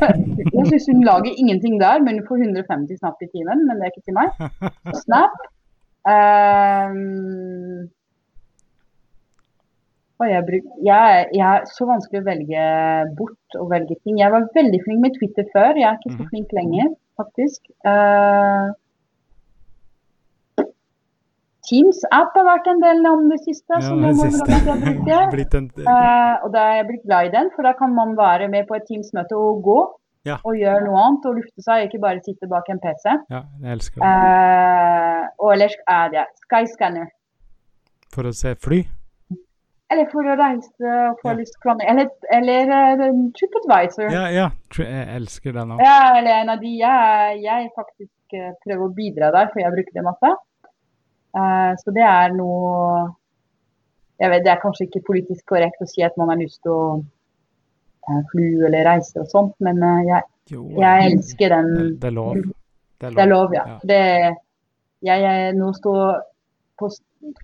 [0.56, 3.66] jeg syns hun lager ingenting der, men hun får 150 Snap i timen.
[3.68, 4.28] Men det er ikke til meg.
[5.04, 5.36] Snap.
[10.30, 12.66] Jeg, bruk, jeg, jeg er så vanskelig å velge
[13.18, 14.18] bort og velge ting.
[14.20, 15.74] Jeg var veldig flink med Twitter før.
[15.80, 16.28] Jeg er ikke så Mhm.
[16.30, 17.60] flink lenger, faktisk.
[17.84, 18.72] Uh,
[21.62, 23.78] Teams-app har vært en del om det siste.
[23.78, 24.50] Ja, det siste.
[25.60, 28.48] en, Uh, og da er jeg blitt glad i den, for da kan man være
[28.50, 29.78] med på et Teams-møte og gå.
[30.26, 30.36] Ja.
[30.46, 33.04] Og gjøre noe annet og lufte seg, ikke bare sitte bak en PC.
[33.30, 34.10] ja, jeg elsker det.
[34.10, 37.08] Uh, og ellers er det Skyscanner.
[38.14, 38.82] For å se fly?
[39.92, 41.36] Eller for å reise og få Ja.
[41.38, 41.92] lyst til å planlegge.
[41.92, 44.08] Eller, eller uh, TripAdvisor.
[44.14, 44.46] Ja, ja.
[44.78, 45.82] Jeg elsker den òg.
[45.84, 49.74] Ja, eller en av de jeg, jeg faktisk eh, prøver å bidra der, for jeg
[49.74, 50.30] bruker det masse.
[51.36, 53.10] Uh, så det er noe
[54.22, 56.70] jeg vet, Det er kanskje ikke politisk korrekt å si at man har lyst til
[56.72, 56.82] å
[58.30, 60.22] fly eller reise og sånt, men jeg,
[60.52, 62.34] Jo, jeg elsker den det, det er lov.
[62.36, 63.64] Det er Det er lov, ja.
[63.66, 63.78] Ja.
[63.90, 64.00] Det,
[65.02, 66.20] jeg, jeg nå står
[66.78, 66.90] på,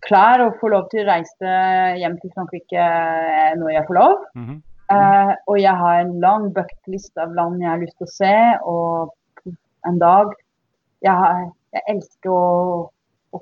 [0.07, 1.53] klar og få lov til å reise
[2.01, 4.17] hjem til Frankrike eh, når jeg får lov.
[4.35, 4.59] Mm -hmm.
[4.89, 8.37] Uh, og jeg har en lang bucketlist av land jeg har lyst til å se,
[8.65, 9.53] og
[9.85, 10.33] en dag
[11.03, 12.91] Jeg, har, jeg elsker å,
[13.37, 13.41] å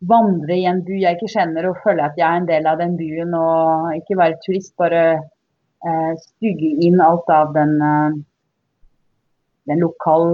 [0.00, 2.78] vandre i en by jeg ikke kjenner, og føle at jeg er en del av
[2.78, 5.02] den byen, og ikke være turist, bare
[5.84, 8.14] uh, stygge inn alt av den uh,
[9.68, 10.24] den lokal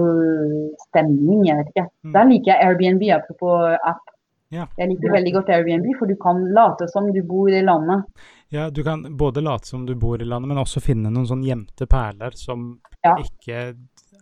[0.87, 1.87] stemning, jeg vet ikke.
[2.05, 2.13] Mm.
[2.15, 4.05] Da liker jeg Airbnb, apropos app.
[4.53, 4.67] Ja.
[4.79, 8.05] Jeg liker veldig godt Airbnb, for du kan late som du bor i landet.
[8.53, 11.43] Ja, du kan både late som du bor i landet, men også finne noen sånn
[11.43, 13.17] gjemte perler som Ja.
[13.19, 13.75] ikke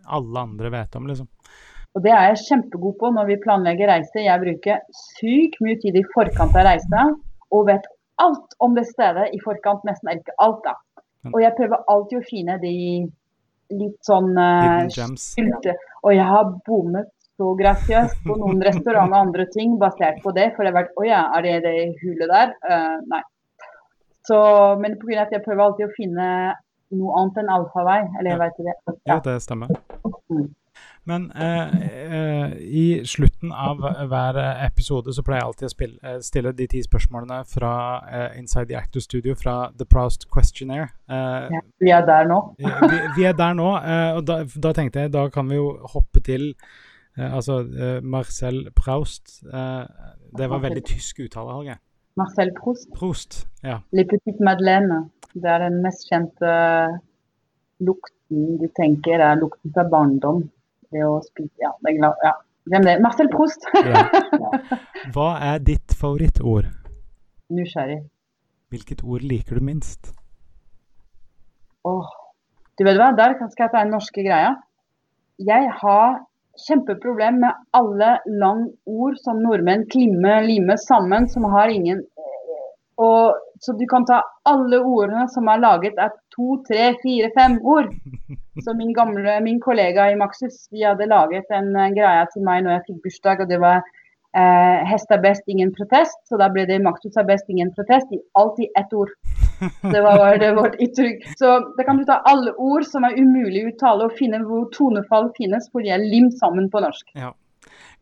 [0.06, 1.28] alle andre vet om, liksom.
[1.96, 4.20] Og det er jeg kjempegod på når vi planlegger reise.
[4.20, 7.06] Jeg bruker sykt mye tid i forkant av reisa,
[7.52, 7.86] og vet
[8.20, 9.86] alt om det stedet i forkant.
[9.88, 10.76] Nesten ikke alt, da.
[11.32, 12.74] Og jeg prøver alltid å finne de
[13.74, 14.86] litt sånn uh.
[16.04, 20.52] Og jeg har bommet så grasiøst på noen restauranter og andre ting basert på det.
[20.56, 22.54] For det har vært Å ja, er det det hullet der?
[22.64, 23.22] Uh, nei.
[24.26, 24.38] Så,
[24.82, 25.22] men pga.
[25.28, 26.28] at jeg prøver alltid å finne
[26.96, 28.02] noe annet enn alfavei.
[28.20, 28.78] Eller jeg Ja.
[28.78, 29.00] ikke.
[29.06, 29.68] Ja, det stemmer.
[30.32, 30.54] Mm.
[31.06, 31.74] Men eh,
[32.18, 33.78] eh, i slutten av
[34.10, 37.74] hver episode så pleier jeg alltid å spille, eh, stille de ti spørsmålene fra
[38.10, 40.90] eh, Inside the Actor Studio fra The Proust Questionnaire.
[41.08, 42.40] Eh, Ja, vi er der nå.
[42.58, 43.70] vi, vi er der nå,
[44.18, 46.56] og da, da tenkte jeg da kan vi jo hoppe til
[47.24, 49.42] altså eh, Marcel Proust.
[49.48, 49.84] Eh,
[50.38, 51.78] det var veldig tysk uttale, Helge.
[52.20, 52.90] Marcel Proust.
[52.96, 53.48] Proust.
[53.64, 53.80] Ja.
[53.96, 55.10] Les Petites Madeleine.
[55.36, 56.52] Det er den mest kjente
[57.84, 60.46] lukten du tenker er lukten fra barndom.
[60.92, 62.34] Det å spise Ja, det er glad, ja.
[62.66, 62.98] Glem det.
[63.04, 63.68] Marcel Proust.
[63.76, 64.06] ja.
[65.14, 66.72] Hva er ditt favorittord?
[67.54, 68.00] Nysgjerrig.
[68.74, 70.14] Hvilket ord liker du minst?
[71.86, 72.08] Åh.
[72.76, 74.56] Du vet hva, der skal jeg ta en norske greia.
[75.40, 76.24] Jeg har
[76.68, 82.68] kjempeproblem med alle lang ord som nordmenn klimmer, limer sammen, som har ingen eh,
[83.02, 87.56] og, Så du kan ta alle ordene som er laget av to, tre, fire, fem
[87.64, 87.92] ord.
[88.64, 92.76] Så min gamle, min kollega i Maxus, vi hadde laget en greie til meg når
[92.76, 93.82] jeg fikk bursdag, og det var
[94.36, 96.20] eh, hest er best, ingen protest.
[96.28, 98.12] Så da ble det Maxus er best, ingen protest.
[98.12, 99.16] I alltid ett ord.
[99.60, 101.26] Det var det vårt uttrykk.
[101.40, 104.68] Så da kan du ta alle ord som er umulig å uttale, og finne hvor
[104.76, 107.12] tonefall finnes, for de er limt sammen på norsk.
[107.16, 107.32] Ja.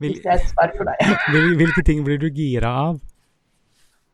[0.02, 1.18] Vil, Hvis det er et svar for deg.
[1.34, 3.02] hvil, hvilke ting blir du gira av?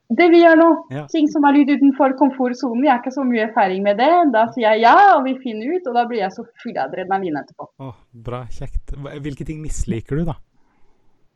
[0.10, 1.04] Det vi gjør nå, Ja.
[1.12, 4.10] ting som er litt utenfor komfortsonen, jeg er ikke så mye erfaring med det.
[4.34, 6.88] Da sier jeg ja, og vi finner ut, og da blir jeg så full av
[6.90, 7.68] adrenalin etterpå.
[7.86, 8.96] Oh, bra, kjekt.
[8.98, 10.36] Hvilke ting misliker du, da?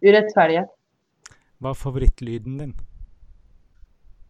[0.04, 0.74] Urettferdighet.
[1.62, 2.74] Hva er favorittlyden din?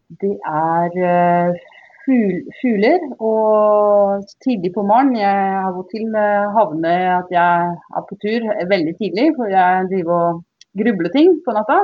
[0.08, 1.62] Det er eh,
[2.04, 5.16] fugler, og tidlig på morgenen.
[5.22, 9.88] Jeg av og til eh, havner at jeg er på tur veldig tidlig, for jeg
[9.92, 10.42] driver og
[10.80, 11.80] grubler ting på natta.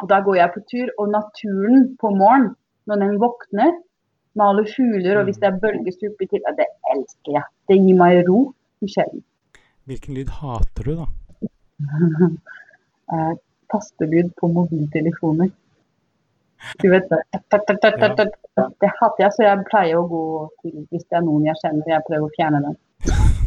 [0.00, 2.54] Og da går jeg på tur, og naturen på morgenen,
[2.86, 3.74] når den våkner
[4.38, 7.46] med alle fugler, og hvis det er bølgestup i tillegg, det elsker jeg.
[7.68, 8.40] Det gir meg ro
[8.80, 9.24] i sjelen.
[9.90, 11.10] Hvilken lyd hater du, da?
[13.10, 13.32] Eh,
[13.72, 15.48] tastelyd på mobiltelefoner.
[16.82, 17.20] Du vet det.
[18.80, 20.24] Det hater jeg, så jeg pleier å gå
[20.60, 22.76] til Hvis det er noen jeg kjenner, jeg prøver å fjerne den.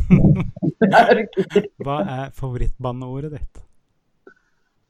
[1.85, 3.63] Hva er favorittbanneordet ditt?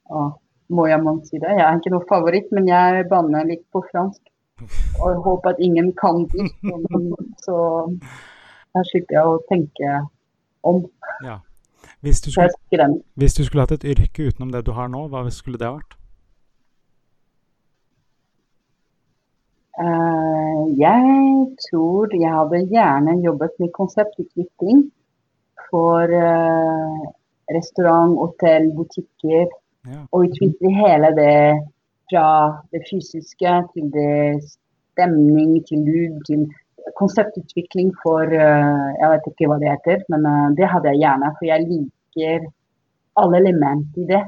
[0.10, 0.26] Å,
[0.74, 1.52] Må jeg man si det?
[1.54, 4.22] Jeg er ikke noe favoritt, men jeg banner litt på fransk.
[5.04, 6.48] Og håper at ingen kan det.
[7.44, 7.56] Så
[8.74, 9.98] her slipper jeg å tenke
[10.64, 10.86] om.
[11.26, 11.42] Ja.
[12.04, 12.88] Hvis du, skulle,
[13.20, 15.98] hvis du skulle hatt et yrke utenom det du har nå, hva skulle det vært?
[19.74, 24.84] Jeg tror jeg hadde gjerne jobbet med konseptutvikling
[25.74, 27.04] for eh,
[27.58, 29.48] restaurant, hotell, butikker.
[29.84, 30.02] Ja.
[30.12, 31.38] Og utvikle hele det
[32.08, 32.28] fra
[32.72, 36.46] det fysiske til det stemning, til lyd, til
[37.00, 41.34] konseptutvikling for eh, Jeg vet ikke hva det heter, men eh, det hadde jeg gjerne.
[41.40, 42.48] For jeg liker
[43.24, 44.24] alle elementer i det.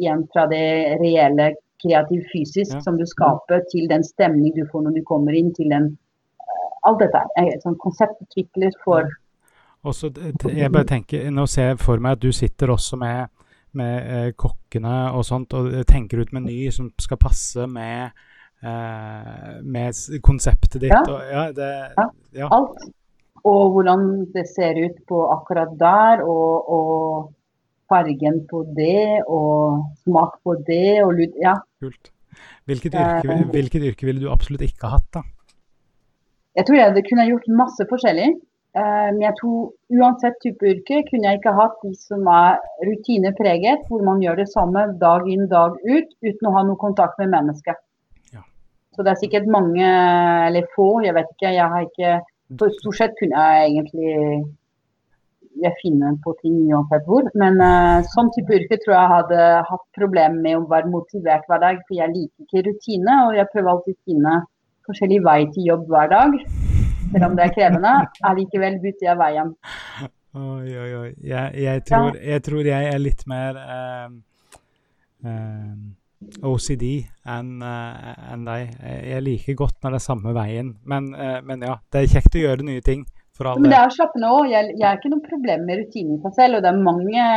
[0.00, 0.66] Igjen fra det
[1.02, 1.50] reelle
[1.82, 2.80] kreativ fysisk Ja.
[2.80, 5.96] som du skaper, til den stemning du får når du kommer inn, til den
[6.82, 7.20] Alt dette.
[7.36, 9.04] et er sånn konseptutvikler for
[9.84, 10.10] Også,
[10.48, 13.28] jeg bare tenker, Nå ser jeg for meg at du sitter også med,
[13.72, 18.10] med eh, kokkene og sånt, og tenker ut meny som skal passe med
[18.62, 20.92] eh, med konseptet ditt.
[20.92, 21.02] Ja.
[21.08, 22.08] Og, ja, det, ja.
[22.42, 22.48] ja.
[22.52, 22.88] Alt.
[23.44, 27.32] Og hvordan det ser ut på akkurat der, og, og
[27.88, 31.56] fargen på det, og smak på det, og lyd Ja.
[31.80, 32.12] Kult.
[32.70, 35.24] Hvilket yrke, hvilket yrke ville du absolutt ikke ha hatt, da?
[36.58, 38.30] Jeg tror jeg kunne gjort masse forskjellig.
[38.74, 44.04] Men jeg tror uansett type yrke kunne jeg ikke hatt de som er rutinepreget, hvor
[44.06, 47.80] man gjør det samme dag inn dag ut uten å ha noe kontakt med mennesket.
[48.30, 48.44] Ja.
[48.94, 49.88] Så det er sikkert mange,
[50.46, 51.56] eller få, jeg vet ikke.
[51.56, 52.20] Jeg har ikke
[52.50, 54.14] Stort sett kunne jeg egentlig
[55.64, 57.26] jeg finne på ting uansett hvor.
[57.40, 61.62] Men uh, sånn type yrke tror jeg hadde hatt problemer med å være motivert hver
[61.62, 61.82] dag.
[61.88, 64.38] For jeg liker ikke rutine, og jeg prøver alltid å finne
[64.88, 66.40] forskjellig vei til jobb hver dag.
[67.10, 67.94] Selv om det er krevende,
[68.30, 69.54] allikevel bytter jeg veien.
[70.30, 71.08] Oi, oi, oi.
[71.26, 74.12] Jeg, jeg, tror, jeg tror, jeg er litt mer uh,
[75.26, 76.84] uh, OCD
[77.26, 78.76] enn en deg.
[79.08, 80.74] Jeg liker godt når det er samme veien.
[80.84, 81.10] Men,
[81.48, 83.06] men ja, det er kjekt å gjøre nye ting.
[83.40, 84.48] Men det er slappende òg.
[84.52, 86.58] Jeg, jeg har ikke noe problem med rutinen i seg selv.
[86.58, 87.28] Og det er mange,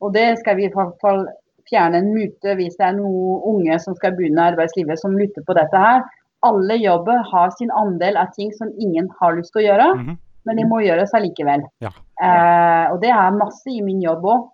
[0.00, 1.26] og det skal vi i hvert fall
[1.70, 5.44] fjerne en mute hvis det er noen unge som skal begynne i arbeidslivet som lytter
[5.46, 6.04] på dette her.
[6.46, 10.06] Alle jobber har sin andel av ting som ingen har lyst til å gjøre, Mm
[10.06, 10.18] -hmm.
[10.44, 11.62] men de må gjøres allikevel.
[11.80, 11.90] Ja.
[12.22, 14.50] Eh, og det er masse i min jobb òg.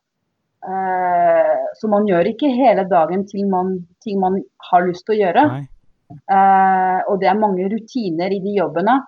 [0.63, 5.21] Eh, så man gjør ikke hele dagen til man, ting man har lyst til å
[5.23, 5.67] gjøre.
[6.13, 9.03] Eh, og det er mange rutiner i de jobbene.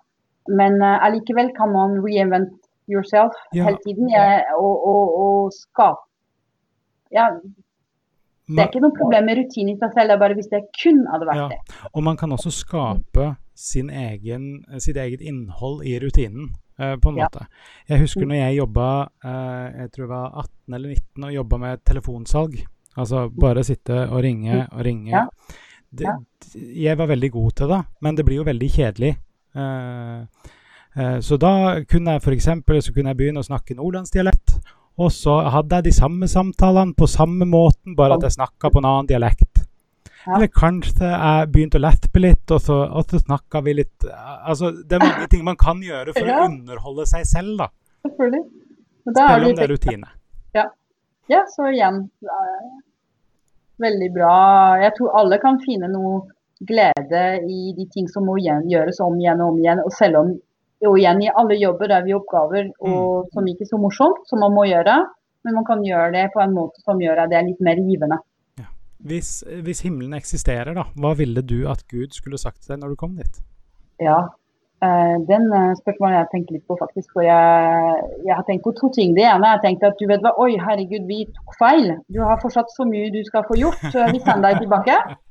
[0.49, 2.53] Men uh, allikevel kan man reinvent
[2.89, 3.65] yourself Ja.
[3.65, 6.03] hele tiden jeg, og, og, og skape
[7.15, 7.29] ja,
[8.49, 10.61] Det er ikke noe problem med rutine i seg selv, det er bare hvis det
[10.83, 11.49] kun hadde vært Ja.
[11.49, 11.79] det.
[11.95, 17.17] Og man kan også skape sin egen, sitt eget innhold i rutinen, eh, på en
[17.23, 17.29] Ja.
[17.31, 17.47] måte.
[17.89, 18.89] Jeg husker når jeg jobba,
[19.25, 22.67] eh, jeg tror jeg var 18 eller 19, og jobba med telefonsalg.
[22.97, 25.11] Altså bare sitte og ringe og ringe.
[25.11, 25.25] Ja.
[25.95, 26.07] Det,
[26.55, 29.17] Jeg var veldig god til det, men det blir jo veldig kjedelig.
[29.55, 30.47] Eh,
[30.97, 31.53] eh, så da
[31.91, 32.49] kunne jeg f.eks.
[32.87, 34.57] så kunne jeg begynne å snakke nordlandsdialekt.
[35.03, 38.79] Og så hadde jeg de samme samtalene på samme måten, bare at jeg snakka på
[38.83, 39.65] en annen dialekt.
[40.25, 40.37] Ja.
[40.37, 44.71] Eller kanskje jeg begynte å lespe litt, og så, og så snakka vi litt Altså,
[44.73, 46.39] det er mange ting man kan gjøre for Ja.
[46.41, 47.69] å underholde seg selv, da.
[48.07, 48.45] Selvfølgelig.
[49.05, 50.09] Selv om det er rutine.
[51.29, 52.11] Ja, så igjen
[53.81, 54.35] Veldig bra.
[54.79, 56.21] Jeg tror alle kan finne noe
[56.69, 59.83] glede i de ting som må igjen, gjøres om igjen og om igjen.
[59.85, 60.35] Og selv om
[60.85, 64.25] og igjen i alle jobber der vi har oppgaver og, som ikke er så morsomt,
[64.29, 64.99] som man må gjøre,
[65.45, 67.81] men man kan gjøre det på en måte som gjør at det er litt mer
[67.81, 68.21] givende.
[69.05, 72.95] Hvis, hvis himmelen eksisterer, da, hva ville du at Gud skulle sagt til deg når
[72.95, 73.43] du kom dit?
[74.01, 74.31] Ja,
[74.81, 77.11] eh, den eh, spørsmålet jeg tenker litt på faktisk.
[77.13, 79.13] For jeg, jeg har tenkt på to ting.
[79.13, 81.93] Det ene er at du vet hva, oi herregud, vi tok feil.
[82.09, 83.85] Du har fortsatt så mye du skal få gjort.
[83.93, 84.97] Vi sender deg tilbake.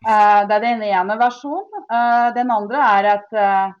[0.00, 1.82] Eh, det er den ene versjonen.
[1.92, 3.72] Eh, den andre er at eh,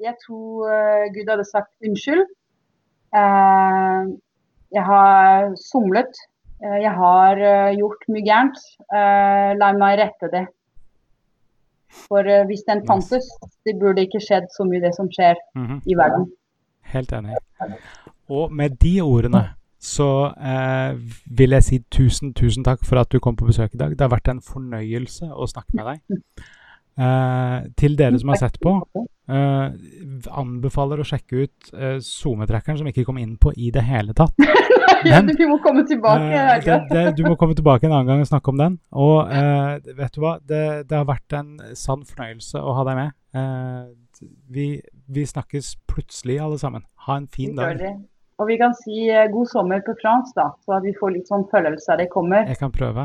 [0.00, 0.70] jeg tror
[1.14, 2.22] Gud hadde sagt unnskyld.
[4.72, 6.16] Jeg har somlet.
[6.62, 7.36] Jeg har
[7.76, 8.56] gjort mye gærent.
[9.60, 10.46] La meg rette det.
[12.06, 13.28] For hvis den fantes,
[13.66, 15.82] det burde ikke skjedd så mye det som skjer Mhm.
[15.84, 16.30] i verden.
[16.94, 17.36] Helt enig.
[18.30, 19.50] Og med de ordene
[19.80, 20.06] så
[20.36, 20.94] eh,
[21.40, 23.94] vil jeg si tusen, tusen takk for at du kom på besøk i dag.
[23.96, 26.24] Det har vært en fornøyelse å snakke med deg.
[27.00, 28.74] Eh, til dere som har sett på,
[29.30, 29.68] eh,
[30.36, 34.34] anbefaler å sjekke ut eh, SoMe-trackeren, som ikke kom inn på i det hele tatt.
[35.06, 36.26] Men- vi må komme tilbake.
[36.28, 38.76] Eh, det, det, du må komme tilbake en annen gang og snakke om den.
[38.92, 40.60] Og eh, vet du hva, det,
[40.90, 43.16] det har vært en sann fornøyelse å ha deg med.
[43.32, 44.68] Eh, vi,
[45.08, 46.84] vi snakkes plutselig, alle sammen.
[47.06, 47.80] Ha en fin dag.
[48.40, 51.28] Og vi kan si eh, god sommer på fransk, da, så at vi får litt
[51.28, 52.46] sånn følelse av det kommer.
[52.48, 53.04] Jeg kan prøve.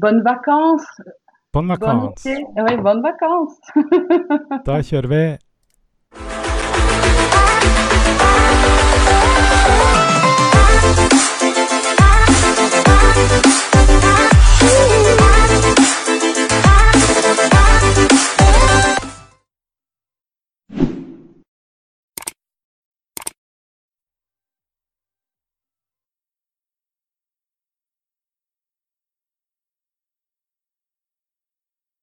[0.00, 0.88] Bonne vacances!
[1.52, 2.44] Bon Bonne, vacances.
[2.56, 3.58] oui, bonne vacances!
[4.68, 5.22] Da kjører vi